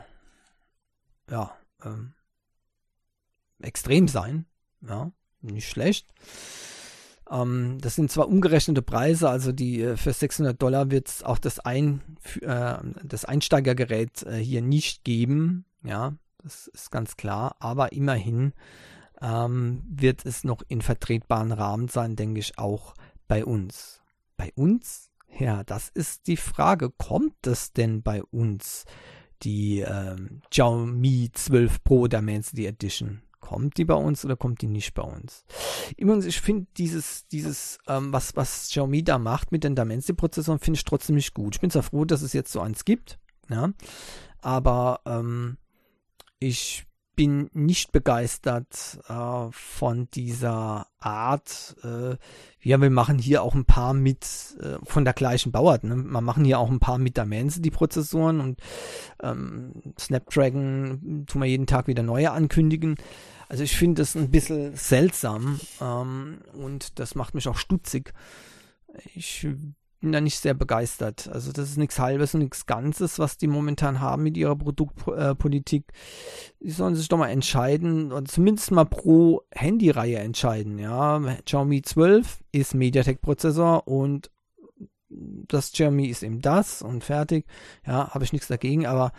[1.32, 2.14] ja, ähm,
[3.62, 4.46] extrem sein.
[4.82, 6.08] Ja, nicht schlecht.
[7.30, 11.38] Ähm, das sind zwar umgerechnete Preise, also die äh, für 600 Dollar wird es auch
[11.38, 12.02] das, Ein,
[12.42, 15.66] äh, das Einsteigergerät äh, hier nicht geben.
[15.84, 17.56] Ja, das ist ganz klar.
[17.60, 18.54] Aber immerhin
[19.22, 22.94] ähm, wird es noch in vertretbaren Rahmen sein, denke ich, auch
[23.28, 24.02] bei uns.
[24.38, 25.10] Bei uns?
[25.38, 26.90] Ja, das ist die Frage.
[26.90, 28.86] Kommt es denn bei uns,
[29.44, 33.22] die ähm, Xiaomi 12 Pro Dimensity Edition?
[33.40, 35.46] Kommt die bei uns oder kommt die nicht bei uns?
[35.98, 40.78] Übrigens, ich finde dieses, dieses, ähm, was, was Xiaomi da macht mit den Dimensity-Prozessoren, finde
[40.78, 41.56] ich trotzdem nicht gut.
[41.56, 43.18] Ich bin zwar froh, dass es jetzt so eins gibt,
[43.50, 43.72] ja,
[44.42, 45.58] aber ähm,
[46.40, 46.86] ich
[47.20, 51.76] bin nicht begeistert äh, von dieser Art.
[51.84, 52.16] Äh,
[52.62, 54.26] ja, wir machen hier auch ein paar mit
[54.62, 55.84] äh, von der gleichen Bauart.
[55.84, 55.98] Ne?
[55.98, 58.62] Wir machen hier auch ein paar mit Dimensity Prozessoren und
[59.22, 62.96] ähm, Snapdragon tun wir jeden Tag wieder neue ankündigen.
[63.50, 68.14] Also ich finde das ein bisschen seltsam ähm, und das macht mich auch stutzig.
[69.14, 69.46] Ich
[70.00, 71.28] bin da nicht sehr begeistert.
[71.28, 75.86] Also das ist nichts Halbes und nichts Ganzes, was die momentan haben mit ihrer Produktpolitik.
[75.90, 80.80] Äh, die sollen sich doch mal entscheiden oder zumindest mal pro Handyreihe entscheiden.
[80.80, 84.32] Ja, Xiaomi 12 ist MediaTek-Prozessor und
[85.10, 87.46] das Xiaomi ist eben das und fertig.
[87.86, 89.12] Ja, habe ich nichts dagegen, aber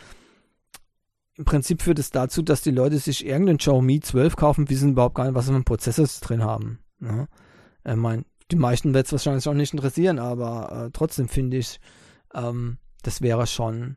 [1.34, 5.14] im Prinzip führt es dazu, dass die Leute sich irgendeinen Xiaomi 12 kaufen, wissen überhaupt
[5.14, 6.78] gar nicht, was für einen Prozessor drin haben.
[7.00, 7.26] Ja.
[7.84, 11.80] Ich meine, die meisten wird es wahrscheinlich auch nicht interessieren, aber äh, trotzdem finde ich,
[12.34, 13.96] ähm, das wäre schon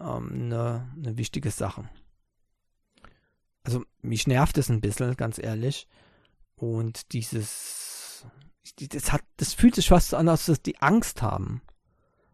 [0.00, 1.88] ähm, eine, eine wichtige Sache.
[3.64, 5.88] Also mich nervt es ein bisschen, ganz ehrlich.
[6.54, 8.24] Und dieses,
[8.78, 11.62] das hat, das fühlt sich fast so an, als dass die Angst haben.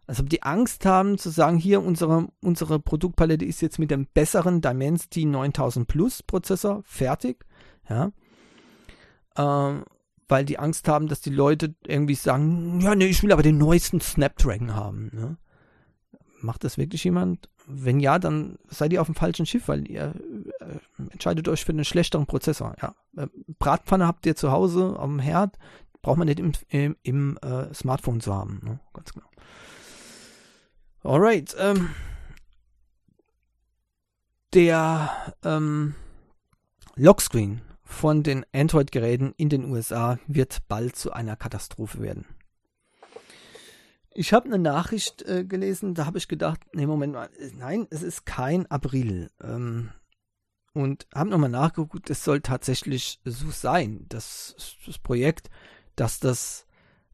[0.06, 4.60] Also die Angst haben zu sagen, hier unsere, unsere Produktpalette ist jetzt mit dem besseren
[4.60, 7.46] Dimensity 9000 Plus Prozessor fertig.
[7.88, 8.12] Ja.
[9.36, 9.84] Ähm,
[10.32, 13.58] weil die Angst haben, dass die Leute irgendwie sagen, ja, nee, ich will aber den
[13.58, 15.10] neuesten Snapdragon haben.
[15.12, 15.36] Ne?
[16.40, 17.50] Macht das wirklich jemand?
[17.66, 20.14] Wenn ja, dann seid ihr auf dem falschen Schiff, weil ihr
[20.60, 22.74] äh, entscheidet euch für einen schlechteren Prozessor.
[22.80, 22.94] Ja.
[23.14, 23.26] Äh,
[23.58, 25.58] Bratpfanne habt ihr zu Hause am Herd,
[26.00, 28.62] braucht man nicht im, im, im äh, Smartphone zu haben.
[28.64, 28.80] Ne?
[28.94, 29.26] Ganz genau.
[31.02, 31.54] Alright.
[31.58, 31.90] Ähm,
[34.54, 35.94] der ähm,
[36.96, 37.60] Lockscreen
[37.92, 42.26] von den Android-Geräten in den USA wird bald zu einer Katastrophe werden.
[44.14, 48.02] Ich habe eine Nachricht äh, gelesen, da habe ich gedacht, nee, Moment mal, nein, es
[48.02, 49.30] ist kein April.
[49.42, 49.90] Ähm,
[50.74, 54.06] und habe nochmal nachgeguckt, es soll tatsächlich so sein.
[54.08, 54.54] Das,
[54.86, 55.50] das Projekt,
[55.96, 56.66] das das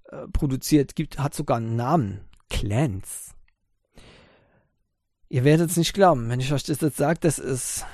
[0.04, 2.24] äh, produziert, gibt, hat sogar einen Namen.
[2.50, 3.34] Clans.
[5.28, 7.84] Ihr werdet es nicht glauben, wenn ich euch das jetzt sage, das ist,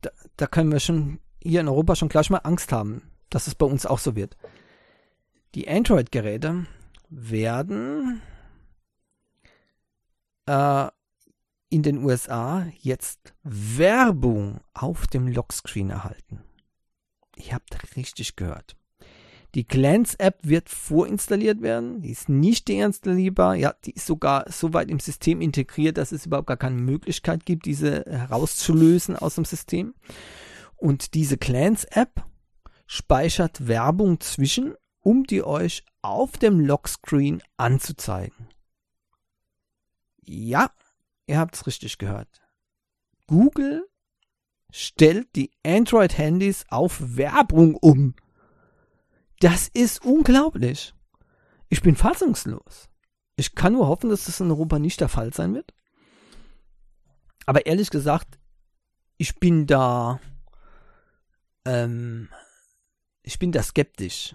[0.00, 3.54] da, da können wir schon hier in Europa schon gleich mal Angst haben, dass es
[3.54, 4.36] bei uns auch so wird.
[5.54, 6.66] Die Android-Geräte
[7.08, 8.22] werden
[10.46, 10.88] äh,
[11.70, 16.42] in den USA jetzt Werbung auf dem Lockscreen erhalten.
[17.36, 18.76] Ihr habt richtig gehört.
[19.54, 22.02] Die Glance-App wird vorinstalliert werden.
[22.02, 23.54] Die ist nicht deinstallierbar.
[23.54, 27.46] Ja, die ist sogar so weit im System integriert, dass es überhaupt gar keine Möglichkeit
[27.46, 29.94] gibt, diese herauszulösen aus dem System.
[30.78, 32.24] Und diese Clans-App
[32.86, 38.48] speichert Werbung zwischen, um die euch auf dem Lockscreen anzuzeigen.
[40.22, 40.70] Ja,
[41.26, 42.40] ihr habt es richtig gehört.
[43.26, 43.88] Google
[44.70, 48.14] stellt die Android-Handys auf Werbung um.
[49.40, 50.94] Das ist unglaublich.
[51.68, 52.88] Ich bin fassungslos.
[53.36, 55.72] Ich kann nur hoffen, dass das in Europa nicht der Fall sein wird.
[57.46, 58.38] Aber ehrlich gesagt,
[59.16, 60.20] ich bin da
[61.68, 62.28] ähm,
[63.22, 64.34] ich bin da skeptisch.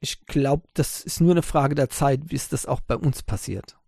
[0.00, 3.78] Ich glaube, das ist nur eine Frage der Zeit, bis das auch bei uns passiert.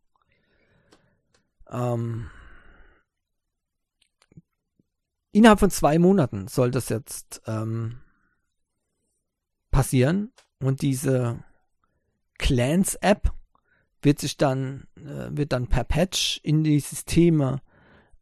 [1.70, 2.30] Ähm,
[5.32, 8.00] innerhalb von zwei Monaten soll das jetzt ähm,
[9.70, 11.44] passieren und diese
[12.38, 13.32] Clans-App
[14.00, 17.60] wird sich dann äh, wird dann per Patch in die Systeme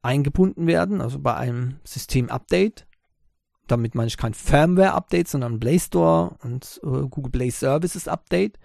[0.03, 2.87] eingebunden werden, also bei einem System-Update
[3.67, 8.59] damit meine ich kein Firmware-Update, sondern Play Store und äh, Google Play Services Update.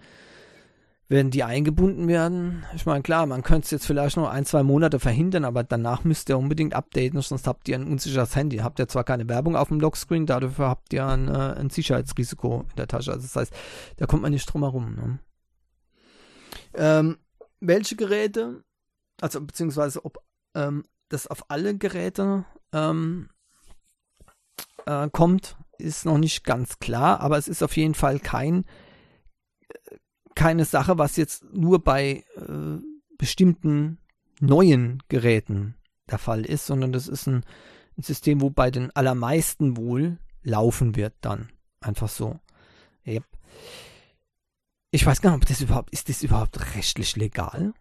[1.08, 2.64] Werden die eingebunden werden?
[2.76, 6.04] Ich meine, klar, man könnte es jetzt vielleicht noch ein, zwei Monate verhindern, aber danach
[6.04, 8.58] müsst ihr unbedingt updaten, sonst habt ihr ein unsicheres Handy.
[8.58, 12.64] Habt ihr zwar keine Werbung auf dem Lockscreen, dafür habt ihr ein, äh, ein Sicherheitsrisiko
[12.70, 13.10] in der Tasche.
[13.10, 13.52] Also das heißt,
[13.96, 14.94] da kommt man nicht drum herum.
[14.94, 15.18] Ne?
[16.74, 17.18] Ähm,
[17.58, 18.62] welche Geräte,
[19.20, 20.18] also beziehungsweise ob
[20.54, 23.30] ähm, das auf alle Geräte ähm,
[24.86, 28.64] äh, kommt, ist noch nicht ganz klar, aber es ist auf jeden Fall kein,
[30.34, 32.78] keine Sache, was jetzt nur bei äh,
[33.18, 33.98] bestimmten
[34.40, 35.76] neuen Geräten
[36.10, 37.44] der Fall ist, sondern das ist ein,
[37.96, 41.50] ein System, wo bei den allermeisten wohl laufen wird dann.
[41.80, 42.38] Einfach so.
[43.06, 43.24] Yep.
[44.90, 47.72] Ich weiß gar nicht, ob das überhaupt, ist das überhaupt rechtlich legal?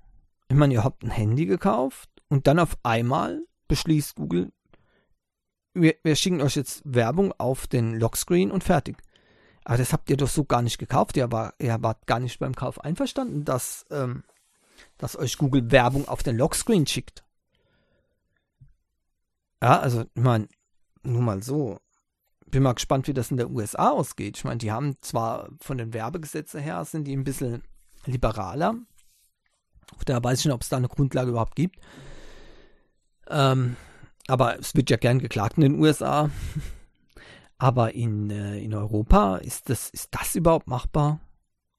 [0.47, 4.51] Ich meine, ihr habt ein Handy gekauft und dann auf einmal beschließt Google,
[5.81, 8.97] wir, wir schicken euch jetzt Werbung auf den Lockscreen und fertig.
[9.65, 11.17] Aber das habt ihr doch so gar nicht gekauft.
[11.17, 14.23] Ihr, war, ihr wart gar nicht beim Kauf einverstanden, dass, ähm,
[14.97, 17.23] dass euch Google Werbung auf den Lockscreen schickt.
[19.61, 20.47] Ja, also, ich meine,
[21.03, 21.79] nur mal so.
[22.47, 24.37] Bin mal gespannt, wie das in der USA ausgeht.
[24.37, 27.61] Ich meine, die haben zwar von den Werbegesetzen her, sind die ein bisschen
[28.05, 28.75] liberaler.
[30.05, 31.77] Da weiß ich nicht, ob es da eine Grundlage überhaupt gibt.
[33.29, 33.75] Ähm,
[34.29, 36.29] aber es wird ja gern geklagt in den USA.
[37.57, 41.19] Aber in, äh, in Europa, ist das, ist das überhaupt machbar?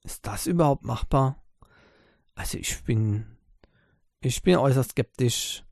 [0.04, 1.42] Ist das überhaupt machbar?
[2.34, 3.24] Also ich bin,
[4.20, 5.64] ich bin äußerst skeptisch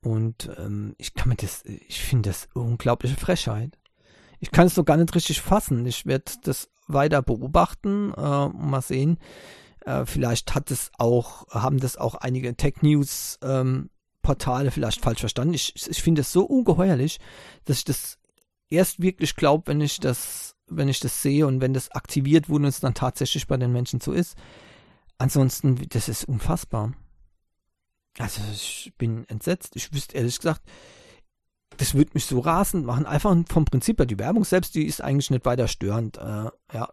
[0.00, 3.78] und ähm, ich kann mir das, ich finde das unglaubliche Frechheit.
[4.40, 5.84] Ich kann es doch gar nicht richtig fassen.
[5.86, 9.18] Ich werde das weiter beobachten äh, mal sehen.
[9.84, 13.90] Äh, vielleicht hat es auch, haben das auch einige Tech News ähm,
[14.22, 15.54] Portale vielleicht falsch verstanden.
[15.54, 17.18] Ich, ich finde es so ungeheuerlich,
[17.64, 18.18] dass ich das
[18.70, 22.64] erst wirklich glaube, wenn ich das, wenn ich das sehe und wenn das aktiviert wurde
[22.64, 24.36] und es dann tatsächlich bei den Menschen so ist.
[25.18, 26.94] Ansonsten, das ist unfassbar.
[28.18, 29.76] Also ich bin entsetzt.
[29.76, 30.62] Ich wüsste ehrlich gesagt,
[31.76, 33.06] das würde mich so rasend machen.
[33.06, 36.18] Einfach vom Prinzip her, die Werbung selbst, die ist eigentlich nicht weiter störend.
[36.18, 36.88] Äh, ja,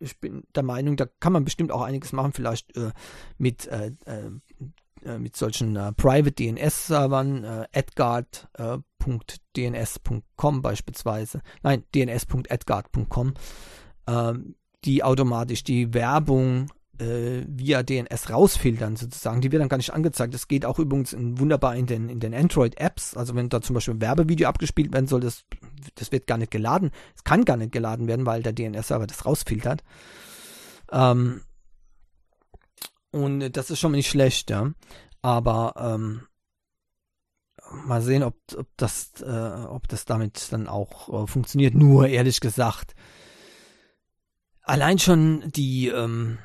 [0.00, 2.92] ich bin der Meinung, da kann man bestimmt auch einiges machen, vielleicht äh,
[3.38, 3.92] mit äh,
[5.04, 13.34] äh mit solchen äh, Private DNS-Servern, äh, edgard.dns.com äh, beispielsweise, nein, dns.edgard.com,
[14.06, 19.40] ähm, die automatisch die Werbung äh, via DNS rausfiltern sozusagen.
[19.40, 20.34] Die wird dann gar nicht angezeigt.
[20.34, 23.16] Das geht auch übrigens in, wunderbar in den, in den Android-Apps.
[23.16, 25.44] Also wenn da zum Beispiel ein Werbevideo abgespielt werden soll, das,
[25.96, 26.90] das wird gar nicht geladen.
[27.16, 29.82] Es kann gar nicht geladen werden, weil der DNS-Server das rausfiltert.
[30.92, 31.42] Ähm,
[33.14, 34.72] und das ist schon mal nicht schlecht, ja.
[35.22, 36.26] Aber ähm,
[37.70, 41.74] mal sehen, ob, ob, das, äh, ob das damit dann auch äh, funktioniert.
[41.74, 42.96] Nur ehrlich gesagt,
[44.62, 46.38] allein schon die, ähm,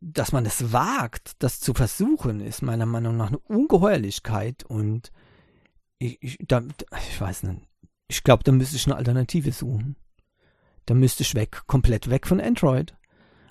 [0.00, 4.64] dass man es wagt, das zu versuchen, ist meiner Meinung nach eine Ungeheuerlichkeit.
[4.64, 5.12] Und
[5.98, 6.62] ich, ich, da,
[7.10, 7.60] ich weiß nicht,
[8.08, 9.96] ich glaube, da müsste ich eine Alternative suchen.
[10.86, 12.96] Da müsste ich weg, komplett weg von Android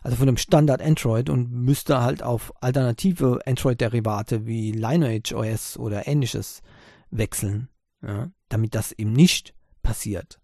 [0.04, 6.08] also von dem Standard Android und müsste halt auf alternative Android-Derivate wie Lineage OS oder
[6.08, 6.62] ähnliches
[7.10, 7.70] wechseln,
[8.02, 10.40] ja, damit das eben nicht passiert,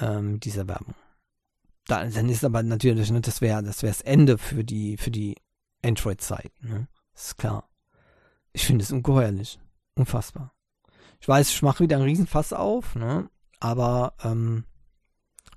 [0.00, 0.94] ähm, dieser Werbung.
[1.86, 5.12] Da, dann ist aber natürlich, ne, das wäre das, wär das Ende für die, für
[5.12, 5.36] die
[5.84, 6.88] Android-Zeit, ne?
[7.14, 7.70] Ist klar.
[8.52, 9.58] Ich finde es ungeheuerlich.
[9.94, 10.52] Unfassbar.
[11.20, 13.30] Ich weiß, ich mache wieder einen Riesenfass auf, ne?
[13.60, 14.64] Aber ähm,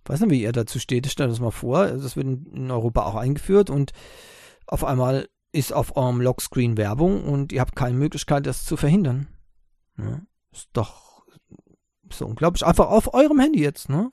[0.05, 1.07] weiß nicht, wie ihr dazu steht.
[1.07, 3.91] Stellt das mal vor, das wird in Europa auch eingeführt und
[4.67, 9.27] auf einmal ist auf eurem Lockscreen Werbung und ihr habt keine Möglichkeit, das zu verhindern.
[9.97, 11.23] Ja, ist doch
[12.11, 12.65] so unglaublich.
[12.65, 14.09] Einfach auf eurem Handy jetzt, ne?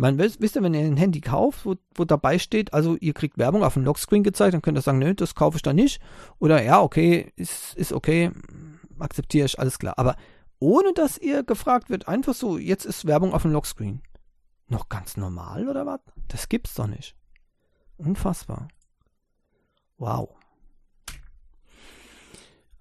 [0.00, 3.36] Man wisst, ihr, wenn ihr ein Handy kauft, wo, wo dabei steht, also ihr kriegt
[3.36, 6.00] Werbung auf dem Lockscreen gezeigt, dann könnt ihr sagen, nö, das kaufe ich da nicht.
[6.38, 8.30] Oder ja, okay, ist, ist okay,
[9.00, 9.94] akzeptiere ich, alles klar.
[9.98, 10.14] Aber
[10.60, 14.00] ohne dass ihr gefragt wird, einfach so, jetzt ist Werbung auf dem Lockscreen
[14.70, 16.00] noch ganz normal oder was?
[16.28, 17.16] Das gibt's doch nicht.
[17.96, 18.68] Unfassbar.
[19.96, 20.36] Wow.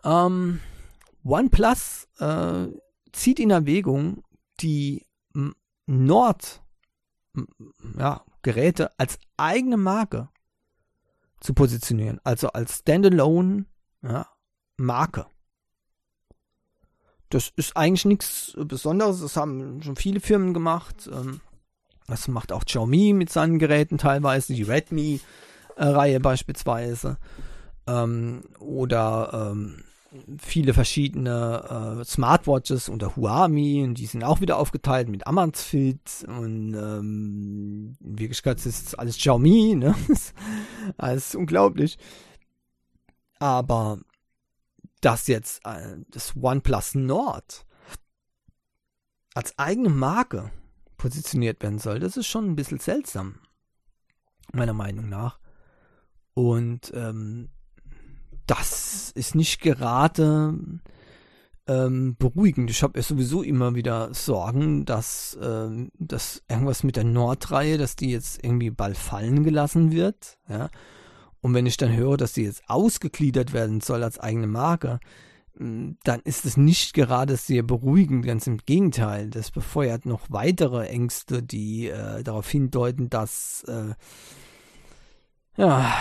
[0.04, 0.60] Ähm,
[1.24, 2.68] OnePlus äh,
[3.12, 4.24] zieht in Erwägung,
[4.62, 5.06] die
[5.86, 6.62] Nord
[7.98, 8.24] ja,
[8.98, 10.30] als eigene Marke
[11.40, 13.66] zu positionieren, also als Standalone
[14.02, 14.28] ja,
[14.78, 15.28] Marke.
[17.30, 21.10] Das ist eigentlich nichts Besonderes, das haben schon viele Firmen gemacht.
[21.12, 21.42] Ähm,
[22.08, 27.18] das macht auch Xiaomi mit seinen Geräten teilweise, die Redmi-Reihe beispielsweise.
[27.86, 29.84] Ähm, oder ähm,
[30.40, 36.74] viele verschiedene äh, Smartwatches unter Huami und die sind auch wieder aufgeteilt mit Amazfit und
[36.74, 39.94] ähm, in Wirklichkeit ist es alles Xiaomi, ne?
[40.98, 41.98] alles unglaublich.
[43.40, 44.00] Aber
[45.02, 47.66] das jetzt, äh, das OnePlus Nord
[49.34, 50.52] als eigene Marke
[50.98, 52.00] positioniert werden soll.
[52.00, 53.36] Das ist schon ein bisschen seltsam,
[54.54, 55.40] meiner Meinung nach.
[56.34, 57.50] Und ähm,
[58.46, 60.54] das ist nicht gerade
[61.68, 62.70] ähm, beruhigend.
[62.70, 67.96] Ich habe ja sowieso immer wieder Sorgen, dass, ähm, dass irgendwas mit der Nordreihe, dass
[67.96, 70.38] die jetzt irgendwie bald fallen gelassen wird.
[70.48, 70.70] Ja?
[71.42, 75.00] Und wenn ich dann höre, dass die jetzt ausgegliedert werden soll als eigene Marke,
[75.60, 79.30] dann ist es nicht gerade sehr beruhigend, ganz im Gegenteil.
[79.30, 83.96] Das befeuert noch weitere Ängste, die äh, darauf hindeuten, dass äh,
[85.56, 85.92] ja,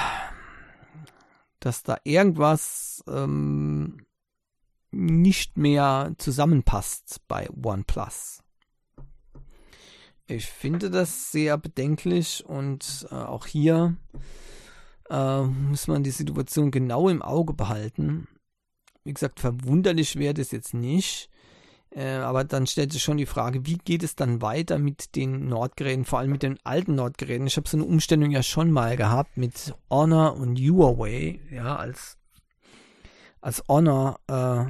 [1.60, 4.04] dass da irgendwas ähm,
[4.90, 8.42] nicht mehr zusammenpasst bei OnePlus.
[10.26, 13.96] Ich finde das sehr bedenklich und äh, auch hier
[15.08, 18.28] äh, muss man die Situation genau im Auge behalten
[19.06, 21.30] wie gesagt, verwunderlich wäre das jetzt nicht.
[21.90, 25.48] Äh, aber dann stellt sich schon die Frage, wie geht es dann weiter mit den
[25.48, 27.46] Nordgeräten, vor allem mit den alten Nordgeräten.
[27.46, 32.18] Ich habe so eine Umstellung ja schon mal gehabt mit Honor und Huawei, ja, als,
[33.40, 34.66] als Honor äh,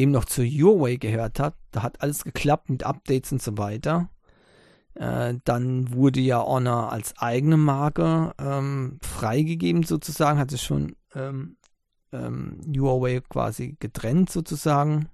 [0.00, 1.54] eben noch zu Huawei gehört hat.
[1.70, 4.10] Da hat alles geklappt mit Updates und so weiter.
[4.94, 11.56] Äh, dann wurde ja Honor als eigene Marke ähm, freigegeben sozusagen, hat sich schon ähm,
[12.12, 15.08] ähm, Huawei quasi getrennt sozusagen.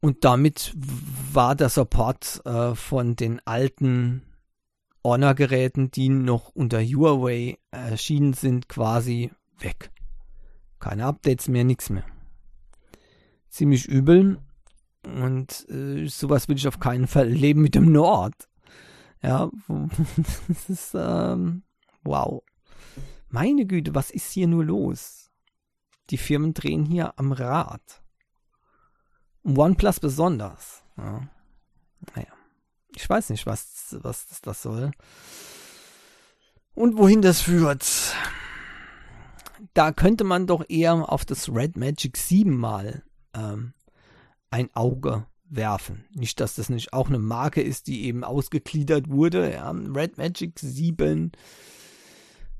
[0.00, 0.74] Und damit
[1.32, 4.22] war der Support äh, von den alten
[5.02, 9.90] Honor-Geräten, die noch unter Huawei erschienen sind, quasi weg.
[10.78, 12.04] Keine Updates mehr, nichts mehr.
[13.48, 14.38] Ziemlich übel.
[15.04, 18.34] Und äh, sowas will ich auf keinen Fall leben mit dem Nord.
[19.22, 19.50] Ja,
[20.48, 21.62] das ist, ähm,
[22.02, 22.42] wow.
[23.34, 25.28] Meine Güte, was ist hier nur los?
[26.10, 28.00] Die Firmen drehen hier am Rad.
[29.42, 30.84] OnePlus besonders.
[30.96, 31.28] Ja.
[32.14, 32.28] Naja.
[32.94, 34.92] Ich weiß nicht, was, was das, soll.
[36.76, 38.14] Und wohin das führt.
[39.72, 43.02] Da könnte man doch eher auf das Red Magic 7 mal
[43.34, 43.72] ähm,
[44.50, 46.04] ein Auge werfen.
[46.12, 49.52] Nicht, dass das nicht auch eine Marke ist, die eben ausgegliedert wurde.
[49.52, 49.72] Ja.
[49.72, 51.32] Red Magic 7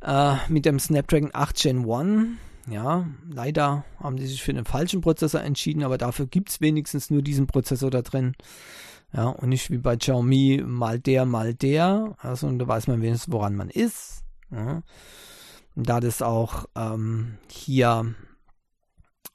[0.05, 2.29] äh, mit dem Snapdragon 8 Gen 1.
[2.71, 7.11] Ja, leider haben die sich für den falschen Prozessor entschieden, aber dafür gibt es wenigstens
[7.11, 8.35] nur diesen Prozessor da drin.
[9.13, 12.17] Ja, und nicht wie bei Xiaomi mal der, mal der.
[12.19, 14.25] Also, und da weiß man wenigstens, woran man ist.
[14.51, 14.83] Ja.
[15.77, 18.15] Da das auch ähm, hier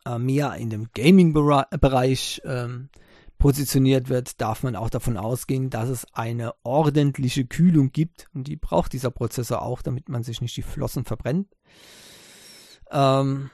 [0.05, 2.89] äh, mehr in dem Gaming-Bereich ähm,
[3.39, 8.27] positioniert wird, darf man auch davon ausgehen, dass es eine ordentliche Kühlung gibt.
[8.33, 11.47] Und die braucht dieser Prozessor auch, damit man sich nicht die Flossen verbrennt.
[12.91, 13.49] Ähm,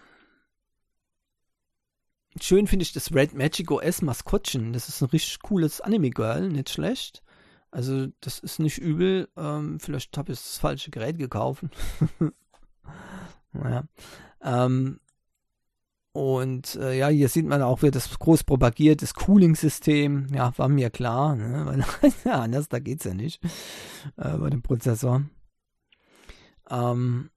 [2.41, 4.73] schön finde ich das Red Magic OS Maskottchen.
[4.73, 7.23] Das ist ein richtig cooles Anime-Girl, nicht schlecht.
[7.69, 9.29] Also, das ist nicht übel.
[9.37, 11.63] Ähm, vielleicht habe ich das falsche Gerät gekauft.
[13.51, 13.83] naja.
[14.41, 14.99] Ähm,
[16.15, 20.27] und äh, ja, hier sieht man auch, wird das groß propagiert, das Cooling-System.
[20.33, 21.35] Ja, war mir klar.
[21.35, 21.85] Ne?
[22.23, 23.43] Ja, anders, da geht's ja nicht
[24.15, 25.23] äh, bei dem Prozessor.
[26.69, 27.31] Ähm,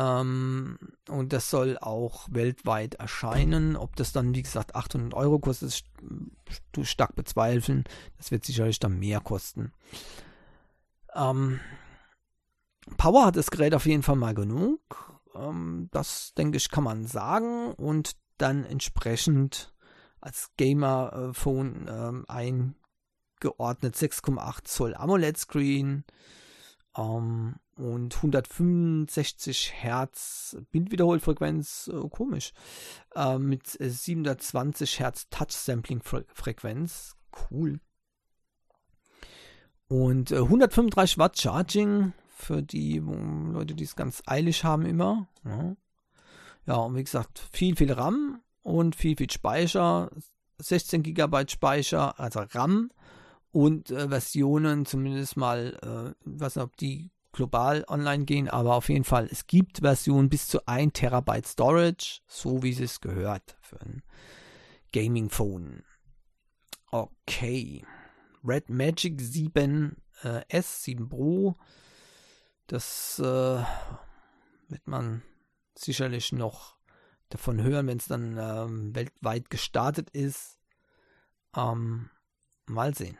[0.00, 0.78] Ähm,
[1.08, 3.76] und das soll auch weltweit erscheinen.
[3.76, 5.84] Ob das dann, wie gesagt, 800 Euro kostet, ist
[6.88, 7.84] stark bezweifeln.
[8.16, 9.72] Das wird sicherlich dann mehr kosten.
[11.14, 11.60] Ähm,
[12.96, 14.80] Power hat das Gerät auf jeden Fall mal genug.
[15.34, 17.72] Ähm, das, denke ich, kann man sagen.
[17.74, 19.74] Und dann entsprechend
[20.22, 26.04] als Gamer-Phone ähm, eingeordnet 6,8 Zoll AMOLED-Screen
[26.96, 32.52] ähm, und 165 Hertz Bildwiederholfrequenz, äh, komisch,
[33.14, 37.16] äh, mit 720 Hertz Touch-Sampling-Frequenz,
[37.50, 37.80] cool.
[39.88, 45.28] Und äh, 135 Watt Charging für die Leute, die es ganz eilig haben immer.
[45.44, 45.76] Ja.
[46.66, 50.10] ja, und wie gesagt, viel, viel RAM und viel, viel Speicher.
[50.58, 52.90] 16 GB Speicher, also RAM
[53.52, 59.04] und äh, Versionen, zumindest mal, äh, nicht, ob die global online gehen, aber auf jeden
[59.04, 64.02] Fall, es gibt Versionen bis zu 1 Terabyte Storage, so wie es gehört für ein
[64.92, 65.84] Gaming Phone.
[66.90, 67.84] Okay.
[68.42, 71.56] Red Magic 7 äh, S, 7 Pro.
[72.66, 73.22] Das äh,
[74.68, 75.22] wird man
[75.74, 76.76] sicherlich noch
[77.28, 80.58] davon hören, wenn es dann ähm, weltweit gestartet ist.
[81.54, 82.10] Ähm,
[82.66, 83.18] mal sehen.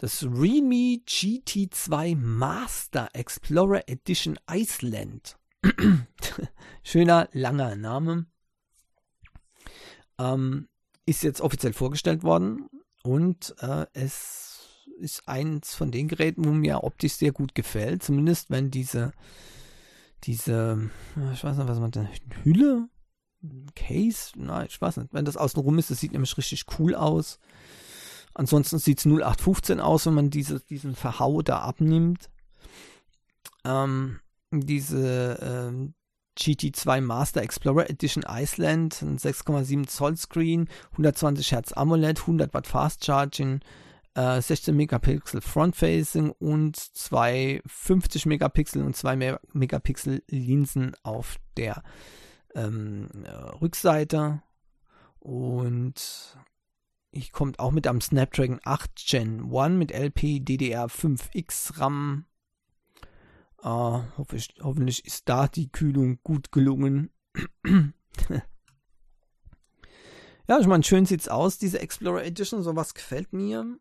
[0.00, 5.36] Das Realme GT2 Master Explorer Edition Iceland.
[6.84, 8.26] Schöner, langer Name.
[10.20, 10.68] Ähm,
[11.04, 12.68] ist jetzt offiziell vorgestellt worden
[13.02, 14.68] und äh, es
[15.00, 18.04] ist eins von den Geräten, wo mir optisch sehr gut gefällt.
[18.04, 19.10] Zumindest wenn diese,
[20.22, 20.90] diese,
[21.32, 22.08] ich weiß nicht, was man da,
[22.44, 22.88] Hülle,
[23.74, 25.12] Case, nein, ich weiß nicht.
[25.12, 27.40] Wenn das außenrum ist, das sieht nämlich richtig cool aus.
[28.38, 32.30] Ansonsten sieht es 0815 aus, wenn man diese, diesen Verhau da abnimmt.
[33.64, 34.20] Ähm,
[34.52, 35.94] diese ähm,
[36.38, 43.04] GT2 Master Explorer Edition Iceland, ein 6,7 Zoll Screen, 120 Hertz AMOLED, 100 Watt Fast
[43.04, 43.58] Charging,
[44.14, 51.82] äh, 16 Megapixel Front Facing und zwei 50 Megapixel und 2 Megapixel Linsen auf der
[52.54, 54.42] ähm, äh, Rückseite.
[55.18, 56.36] Und
[57.10, 62.26] ich kommt auch mit einem Snapdragon 8 Gen 1 mit LP DDR5X RAM
[63.62, 63.66] äh,
[64.16, 67.10] hoffe ich, hoffentlich ist da die Kühlung gut gelungen.
[70.48, 72.62] ja, ich meine, schön sieht's aus, diese Explorer Edition.
[72.62, 73.78] Sowas gefällt mir.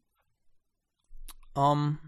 [1.56, 2.00] Ähm,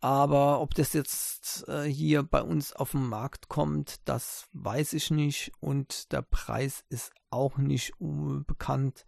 [0.00, 5.10] aber ob das jetzt äh, hier bei uns auf den Markt kommt, das weiß ich
[5.10, 5.52] nicht.
[5.60, 9.06] Und der Preis ist auch nicht bekannt.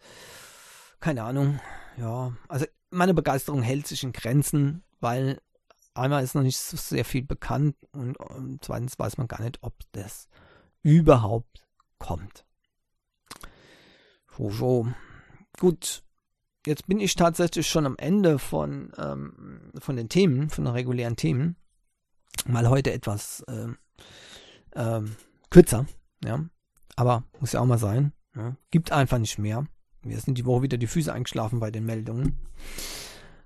[1.05, 1.61] Keine Ahnung.
[1.99, 5.39] Ja, also meine Begeisterung hält sich in Grenzen, weil
[5.93, 9.59] einmal ist noch nicht so sehr viel bekannt und, und zweitens weiß man gar nicht,
[9.61, 10.29] ob das
[10.83, 12.47] überhaupt kommt.
[14.35, 14.89] So, so.
[15.61, 16.05] Gut,
[16.65, 21.17] jetzt bin ich tatsächlich schon am Ende von, ähm, von den Themen, von den regulären
[21.17, 21.57] Themen.
[22.47, 23.77] Mal heute etwas ähm,
[24.75, 25.17] ähm,
[25.51, 25.85] kürzer,
[26.25, 26.43] ja.
[26.97, 28.15] Aber muss ja auch mal sein.
[28.35, 28.57] Ja.
[28.71, 29.67] Gibt einfach nicht mehr.
[30.05, 32.39] Mir sind die Woche wieder die Füße eingeschlafen bei den Meldungen.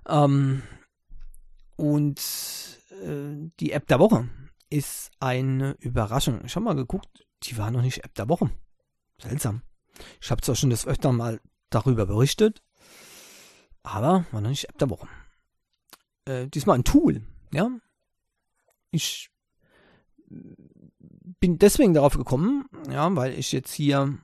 [0.07, 0.63] Ähm,
[1.75, 2.19] und
[3.03, 4.27] äh, die App der Woche
[4.69, 6.41] ist eine Überraschung.
[6.45, 8.51] Ich habe mal geguckt, die war noch nicht App der Woche.
[9.21, 9.61] Seltsam.
[10.21, 12.61] Ich habe zwar schon das öfter mal darüber berichtet,
[13.83, 15.07] aber war noch nicht App der Woche.
[16.25, 17.21] Äh, diesmal ein Tool,
[17.53, 17.69] ja.
[18.91, 19.29] Ich
[21.39, 24.17] bin deswegen darauf gekommen, ja, weil ich jetzt hier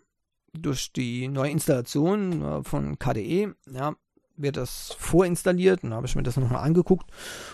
[0.56, 3.96] durch die neue Installation äh, von KDE, ja,
[4.38, 7.10] wird das vorinstalliert und habe ich mir das nochmal angeguckt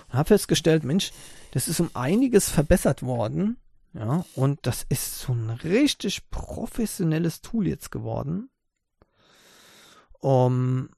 [0.08, 1.12] und habe festgestellt, Mensch,
[1.52, 3.58] das ist um einiges verbessert worden.
[3.94, 8.50] Ja, und das ist so ein richtig professionelles Tool jetzt geworden.
[10.22, 10.90] Um,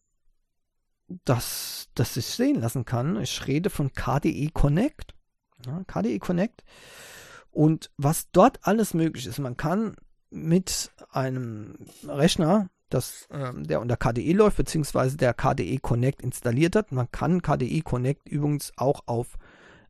[1.26, 3.20] das, das sich sehen lassen kann.
[3.22, 5.16] Ich rede von KDE Connect.
[5.66, 6.64] Ja, KDE Connect.
[7.52, 9.96] Und was dort alles möglich ist, man kann
[10.34, 11.76] mit einem
[12.08, 16.92] Rechner das, ähm, der unter KDE läuft, beziehungsweise der KDE Connect installiert hat.
[16.92, 19.38] Man kann KDE Connect übrigens auch auf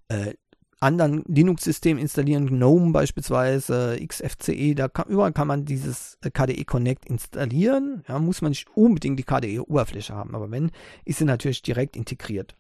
[0.08, 0.34] äh,
[0.80, 7.06] anderen Linux-Systemen installieren, GNOME beispielsweise, XFCE, da kann, überall kann man dieses äh, KDE Connect
[7.06, 8.04] installieren.
[8.08, 10.72] Ja, muss man nicht unbedingt die KDE-Oberfläche haben, aber wenn,
[11.06, 12.56] ist sie natürlich direkt integriert.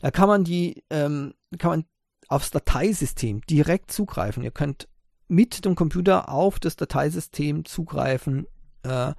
[0.00, 1.84] Da kann man die, ähm, kann man
[2.28, 4.42] aufs Dateisystem direkt zugreifen.
[4.42, 4.88] Ihr könnt
[5.30, 8.46] mit dem Computer auf das Dateisystem zugreifen
[8.82, 9.12] äh,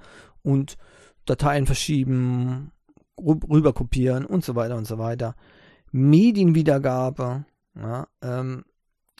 [0.43, 0.77] und
[1.25, 2.71] Dateien verschieben,
[3.17, 5.35] rüber kopieren und so weiter und so weiter.
[5.91, 7.45] Medienwiedergabe.
[7.75, 8.65] Ja, ähm,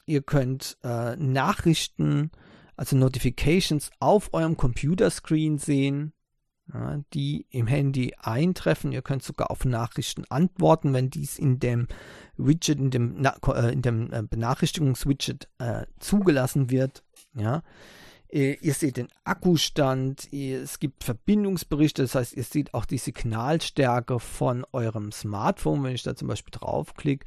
[0.05, 2.31] ihr könnt äh, Nachrichten,
[2.75, 6.13] also Notifications auf eurem Computerscreen sehen,
[7.13, 8.91] die im Handy eintreffen.
[8.91, 11.87] Ihr könnt sogar auf Nachrichten antworten, wenn dies in dem
[12.37, 17.03] Widget, in dem, äh, in dem äh, Benachrichtigungswidget äh, zugelassen wird.
[17.33, 17.63] Ja,
[18.29, 24.19] äh, ihr seht den Akkustand, es gibt Verbindungsberichte, das heißt, ihr seht auch die Signalstärke
[24.19, 25.83] von eurem Smartphone.
[25.83, 27.25] Wenn ich da zum Beispiel draufklicke,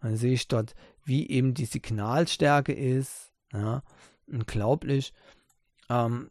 [0.00, 0.74] dann sehe ich dort,
[1.04, 3.30] wie eben die Signalstärke ist.
[3.52, 3.82] Ja,
[4.26, 5.12] unglaublich.
[5.88, 6.30] Ähm,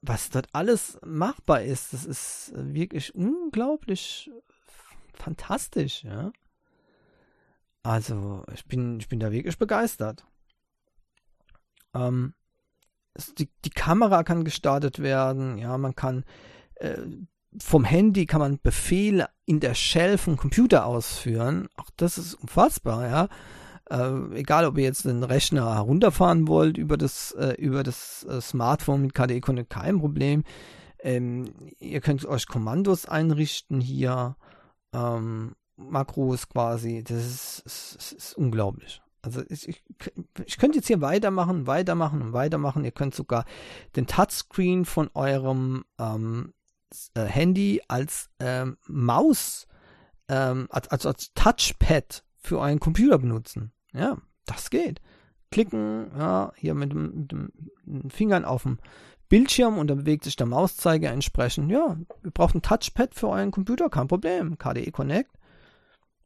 [0.00, 4.30] was dort alles machbar ist, das ist wirklich unglaublich
[5.14, 6.04] fantastisch.
[6.04, 6.32] Ja.
[7.82, 10.24] Also, ich bin, ich bin da wirklich begeistert.
[11.94, 12.34] Ähm,
[13.38, 16.24] die, die Kamera kann gestartet werden, ja, man kann
[16.76, 16.98] äh,
[17.58, 21.68] vom Handy kann man Befehle in der Shell vom Computer ausführen.
[21.76, 23.28] Auch das ist unfassbar, ja.
[23.90, 28.40] Äh, egal, ob ihr jetzt den Rechner herunterfahren wollt über das, äh, über das äh,
[28.40, 30.44] Smartphone mit KDE Connect, kein Problem.
[31.00, 34.36] Ähm, ihr könnt euch Kommandos einrichten hier,
[34.94, 37.04] ähm, Makros quasi.
[37.04, 39.02] Das ist, ist, ist unglaublich.
[39.20, 39.82] Also ich, ich,
[40.44, 42.84] ich könnte jetzt hier weitermachen, weitermachen und weitermachen.
[42.84, 43.44] Ihr könnt sogar
[43.96, 46.52] den Touchscreen von eurem ähm,
[47.14, 49.66] äh, Handy als ähm, Maus,
[50.28, 53.72] ähm, als, also als Touchpad für euren Computer benutzen.
[53.94, 55.00] Ja, das geht.
[55.50, 58.78] Klicken, ja, hier mit, mit den Fingern auf dem
[59.28, 61.70] Bildschirm und dann bewegt sich der Mauszeiger entsprechend.
[61.70, 64.58] Ja, ihr braucht ein Touchpad für euren Computer, kein Problem.
[64.58, 65.30] KDE Connect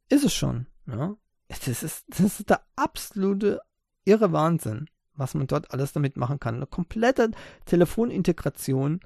[0.08, 0.66] ist es schon.
[0.86, 1.14] Ja.
[1.48, 3.60] Das ist, das ist der absolute
[4.04, 6.56] irre Wahnsinn, was man dort alles damit machen kann.
[6.56, 7.30] Eine komplette
[7.66, 9.00] Telefonintegration.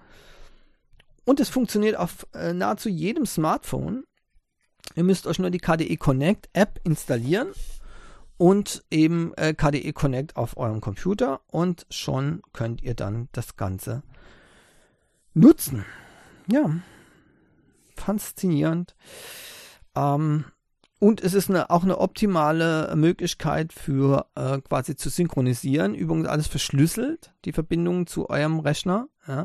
[1.24, 4.04] Und es funktioniert auf äh, nahezu jedem Smartphone.
[4.96, 7.48] Ihr müsst euch nur die KDE Connect App installieren
[8.42, 14.02] und eben äh, KDE Connect auf eurem Computer und schon könnt ihr dann das Ganze
[15.32, 15.84] nutzen.
[16.50, 16.68] Ja,
[17.94, 18.96] faszinierend.
[19.94, 20.46] Ähm,
[20.98, 25.94] und es ist eine, auch eine optimale Möglichkeit für äh, quasi zu synchronisieren.
[25.94, 29.06] Übrigens alles verschlüsselt, die Verbindung zu eurem Rechner.
[29.28, 29.44] Ja.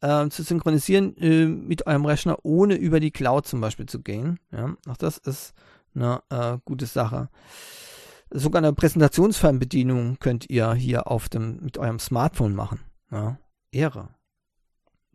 [0.00, 4.40] Äh, zu synchronisieren äh, mit eurem Rechner, ohne über die Cloud zum Beispiel zu gehen.
[4.50, 4.74] Ja.
[4.88, 5.54] Auch das ist
[5.94, 7.28] eine äh, gute Sache.
[8.36, 12.80] Sogar eine Präsentationsfernbedienung könnt ihr hier auf dem, mit eurem Smartphone machen.
[13.12, 13.38] Ja.
[13.70, 14.08] Ehre.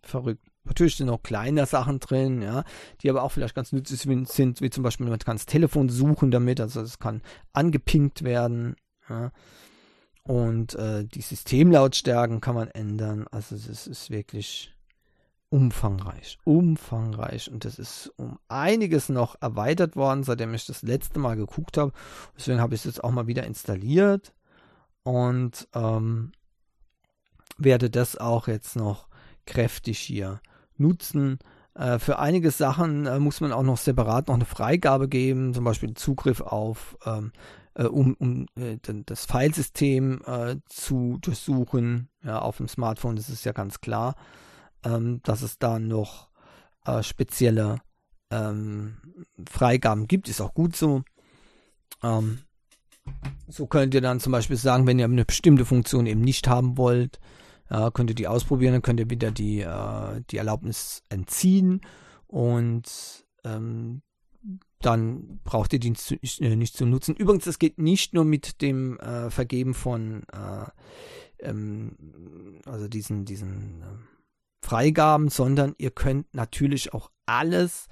[0.02, 0.42] Verrückt.
[0.64, 2.64] Natürlich sind auch kleine Sachen drin, ja,
[3.02, 6.32] die aber auch vielleicht ganz nützlich sind, wie zum Beispiel, man kann das Telefon suchen
[6.32, 8.78] damit, also es kann angepinkt werden,
[9.10, 9.32] ja.
[10.24, 13.26] Und äh, die Systemlautstärken kann man ändern.
[13.32, 14.74] Also es ist wirklich
[15.50, 17.52] umfangreich, umfangreich.
[17.52, 21.92] Und das ist um einiges noch erweitert worden, seitdem ich das letzte Mal geguckt habe.
[22.38, 24.34] Deswegen habe ich es jetzt auch mal wieder installiert
[25.04, 26.32] und ähm,
[27.58, 29.08] werde das auch jetzt noch
[29.46, 30.42] kräftig hier
[30.78, 31.40] nutzen.
[31.74, 35.64] Äh, für einige Sachen äh, muss man auch noch separat noch eine Freigabe geben, zum
[35.64, 37.32] Beispiel Zugriff auf, ähm,
[37.74, 42.10] äh, um, um äh, das Filesystem äh, zu durchsuchen.
[42.24, 44.16] Ja, auf dem Smartphone das ist ja ganz klar,
[44.84, 46.30] ähm, dass es da noch
[46.86, 47.82] äh, spezielle
[48.32, 48.98] ähm,
[49.50, 50.30] Freigaben gibt.
[50.30, 51.04] Ist auch gut so.
[52.04, 52.40] Ähm,
[53.48, 56.78] so könnt ihr dann zum Beispiel sagen, wenn ihr eine bestimmte Funktion eben nicht haben
[56.78, 57.20] wollt,
[57.70, 61.82] ja, könnt ihr die ausprobieren, dann könnt ihr wieder die, äh, die Erlaubnis entziehen
[62.28, 64.02] und ähm,
[64.82, 67.16] dann braucht ihr die nicht zu, äh, nutzen.
[67.16, 70.66] Übrigens, es geht nicht nur mit dem äh, Vergeben von äh,
[71.42, 74.19] ähm, also diesen, diesen äh,
[74.62, 77.88] Freigaben, sondern ihr könnt natürlich auch alles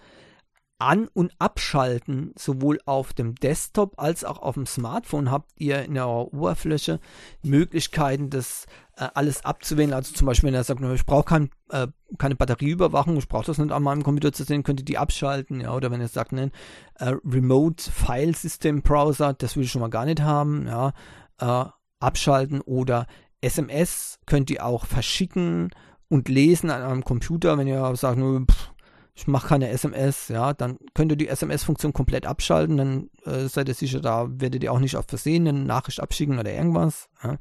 [0.80, 5.95] an- und abschalten, sowohl auf dem Desktop als auch auf dem Smartphone habt ihr in
[5.95, 6.99] der Oberfläche
[7.41, 9.93] Möglichkeiten, das äh, alles abzuwählen.
[9.93, 11.88] Also zum Beispiel, wenn er sagt, ich brauche kein, äh,
[12.20, 15.61] keine Batterieüberwachung, ich brauche das nicht an meinem Computer zu sehen, könnt ihr die abschalten.
[15.61, 16.51] Ja, oder wenn er sagt, ne,
[16.95, 20.93] äh, Remote File System Browser, das will ich schon mal gar nicht haben, ja,
[21.39, 21.65] äh,
[21.99, 23.07] abschalten oder
[23.41, 25.72] SMS könnt ihr auch verschicken
[26.10, 28.72] und lesen an einem Computer, wenn ihr sagt, pff,
[29.18, 33.68] ich mache keine SMS, ja, dann könnt ihr die SMS-Funktion komplett abschalten, dann äh, seid
[33.68, 37.10] ihr sicher, da werdet ihr auch nicht auf Versehen eine Nachricht abschicken oder irgendwas.
[37.24, 37.38] Ja.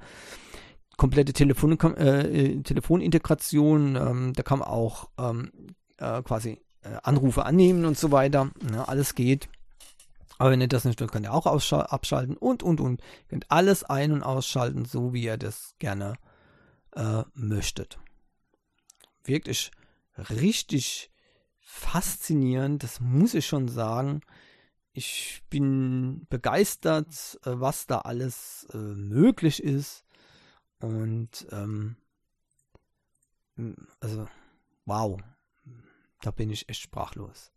[0.97, 5.53] Komplette Telefon, äh, Telefonintegration, ähm, da kann man auch ähm,
[5.99, 8.51] äh, quasi äh, Anrufe annehmen und so weiter.
[8.73, 9.51] Ja, alles geht.
[10.39, 13.01] Aber wenn ihr das nicht tut, könnt ihr auch abschalten und, und, und.
[13.01, 16.15] Ihr könnt alles ein- und ausschalten, so wie ihr das gerne
[16.95, 17.99] äh, möchtet.
[19.27, 19.71] Wirklich
[20.31, 21.11] richtig
[21.61, 24.21] faszinierend, das muss ich schon sagen.
[24.93, 30.05] Ich bin begeistert, äh, was da alles äh, möglich ist.
[30.81, 31.97] Und ähm,
[34.01, 34.29] also,
[34.85, 35.21] wow,
[36.23, 37.53] da bin ich echt sprachlos.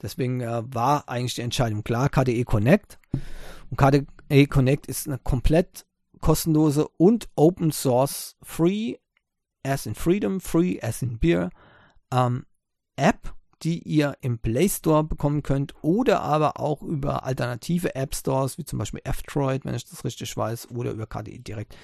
[0.00, 2.98] Deswegen äh, war eigentlich die Entscheidung klar, KDE Connect.
[3.70, 5.86] Und KDE Connect ist eine komplett
[6.20, 8.96] kostenlose und Open Source Free,
[9.68, 11.50] as in Freedom, Free as in Beer,
[12.12, 12.44] ähm,
[12.96, 18.58] App, die ihr im Play Store bekommen könnt oder aber auch über alternative App Stores,
[18.58, 21.76] wie zum Beispiel F-Droid, wenn ich das richtig weiß, oder über KDE direkt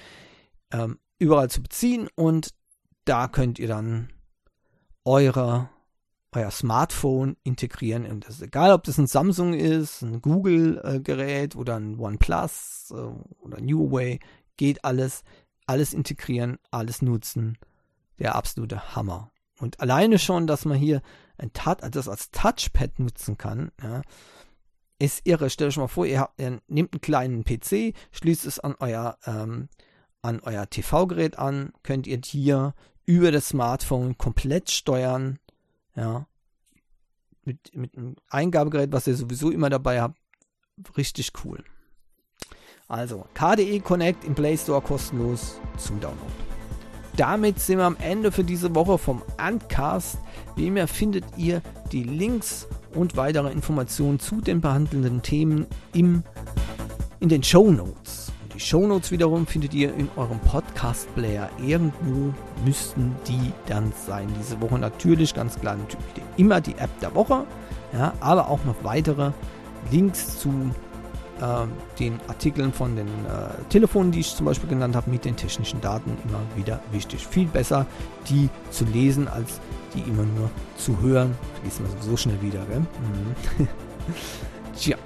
[0.71, 2.53] ähm, überall zu beziehen und
[3.05, 4.09] da könnt ihr dann
[5.05, 5.69] eure,
[6.31, 8.05] euer Smartphone integrieren.
[8.05, 13.43] Und das ist egal, ob das ein Samsung ist, ein Google-Gerät oder ein OnePlus äh,
[13.43, 14.19] oder ein Huawei,
[14.57, 15.23] geht alles.
[15.67, 17.57] Alles integrieren, alles nutzen.
[18.19, 19.31] Der absolute Hammer.
[19.59, 21.01] Und alleine schon, dass man hier
[21.37, 21.51] ein
[21.91, 24.01] das als Touchpad nutzen kann, ja,
[24.99, 25.49] ist irre.
[25.49, 29.69] Stellt euch mal vor, ihr, ihr nehmt einen kleinen PC, schließt es an euer, ähm,
[30.23, 32.73] euer TV-Gerät an, könnt ihr hier
[33.05, 35.39] über das Smartphone komplett steuern.
[35.95, 36.27] Ja.
[37.43, 40.17] Mit, mit einem Eingabegerät, was ihr sowieso immer dabei habt.
[40.97, 41.63] Richtig cool.
[42.87, 46.44] Also, KDE Connect im Play Store kostenlos zum Download.
[47.17, 50.17] Damit sind wir am Ende für diese Woche vom Uncast.
[50.57, 51.61] Wie immer findet ihr
[51.93, 56.23] die Links und weitere Informationen zu den behandelnden Themen im,
[57.21, 58.33] in den Show Notes.
[58.53, 61.49] Die Show Notes wiederum findet ihr in eurem Podcast-Player.
[61.65, 62.33] Irgendwo
[62.65, 64.27] müssten die dann sein.
[64.37, 66.05] Diese Woche natürlich ganz klar natürlich
[66.35, 67.45] immer die App der Woche,
[67.93, 69.31] ja, aber auch noch weitere
[69.89, 70.51] Links zu
[71.41, 75.35] äh, den Artikeln von den äh, Telefonen, die ich zum Beispiel genannt habe, mit den
[75.35, 77.25] technischen Daten immer wieder wichtig.
[77.27, 77.85] Viel besser,
[78.29, 79.59] die zu lesen, als
[79.93, 81.35] die immer nur zu hören.
[81.55, 82.79] Vergisst man so schnell wieder, gell?
[82.79, 83.67] Mhm.
[84.77, 84.97] Tja.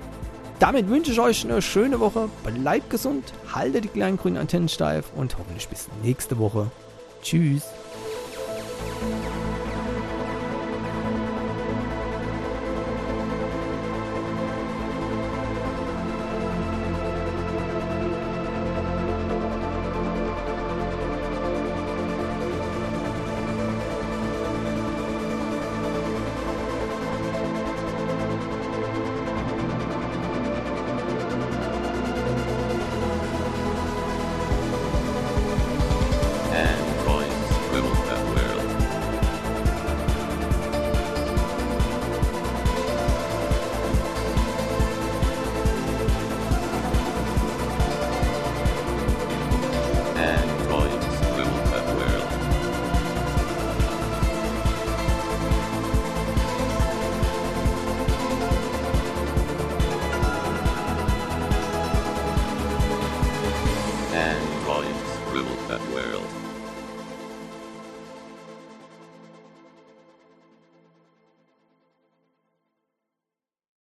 [0.59, 2.27] Damit wünsche ich euch eine schöne Woche.
[2.43, 6.69] Bleibt gesund, haltet die kleinen grünen Antennen steif und hoffentlich bis nächste Woche.
[7.21, 7.63] Tschüss.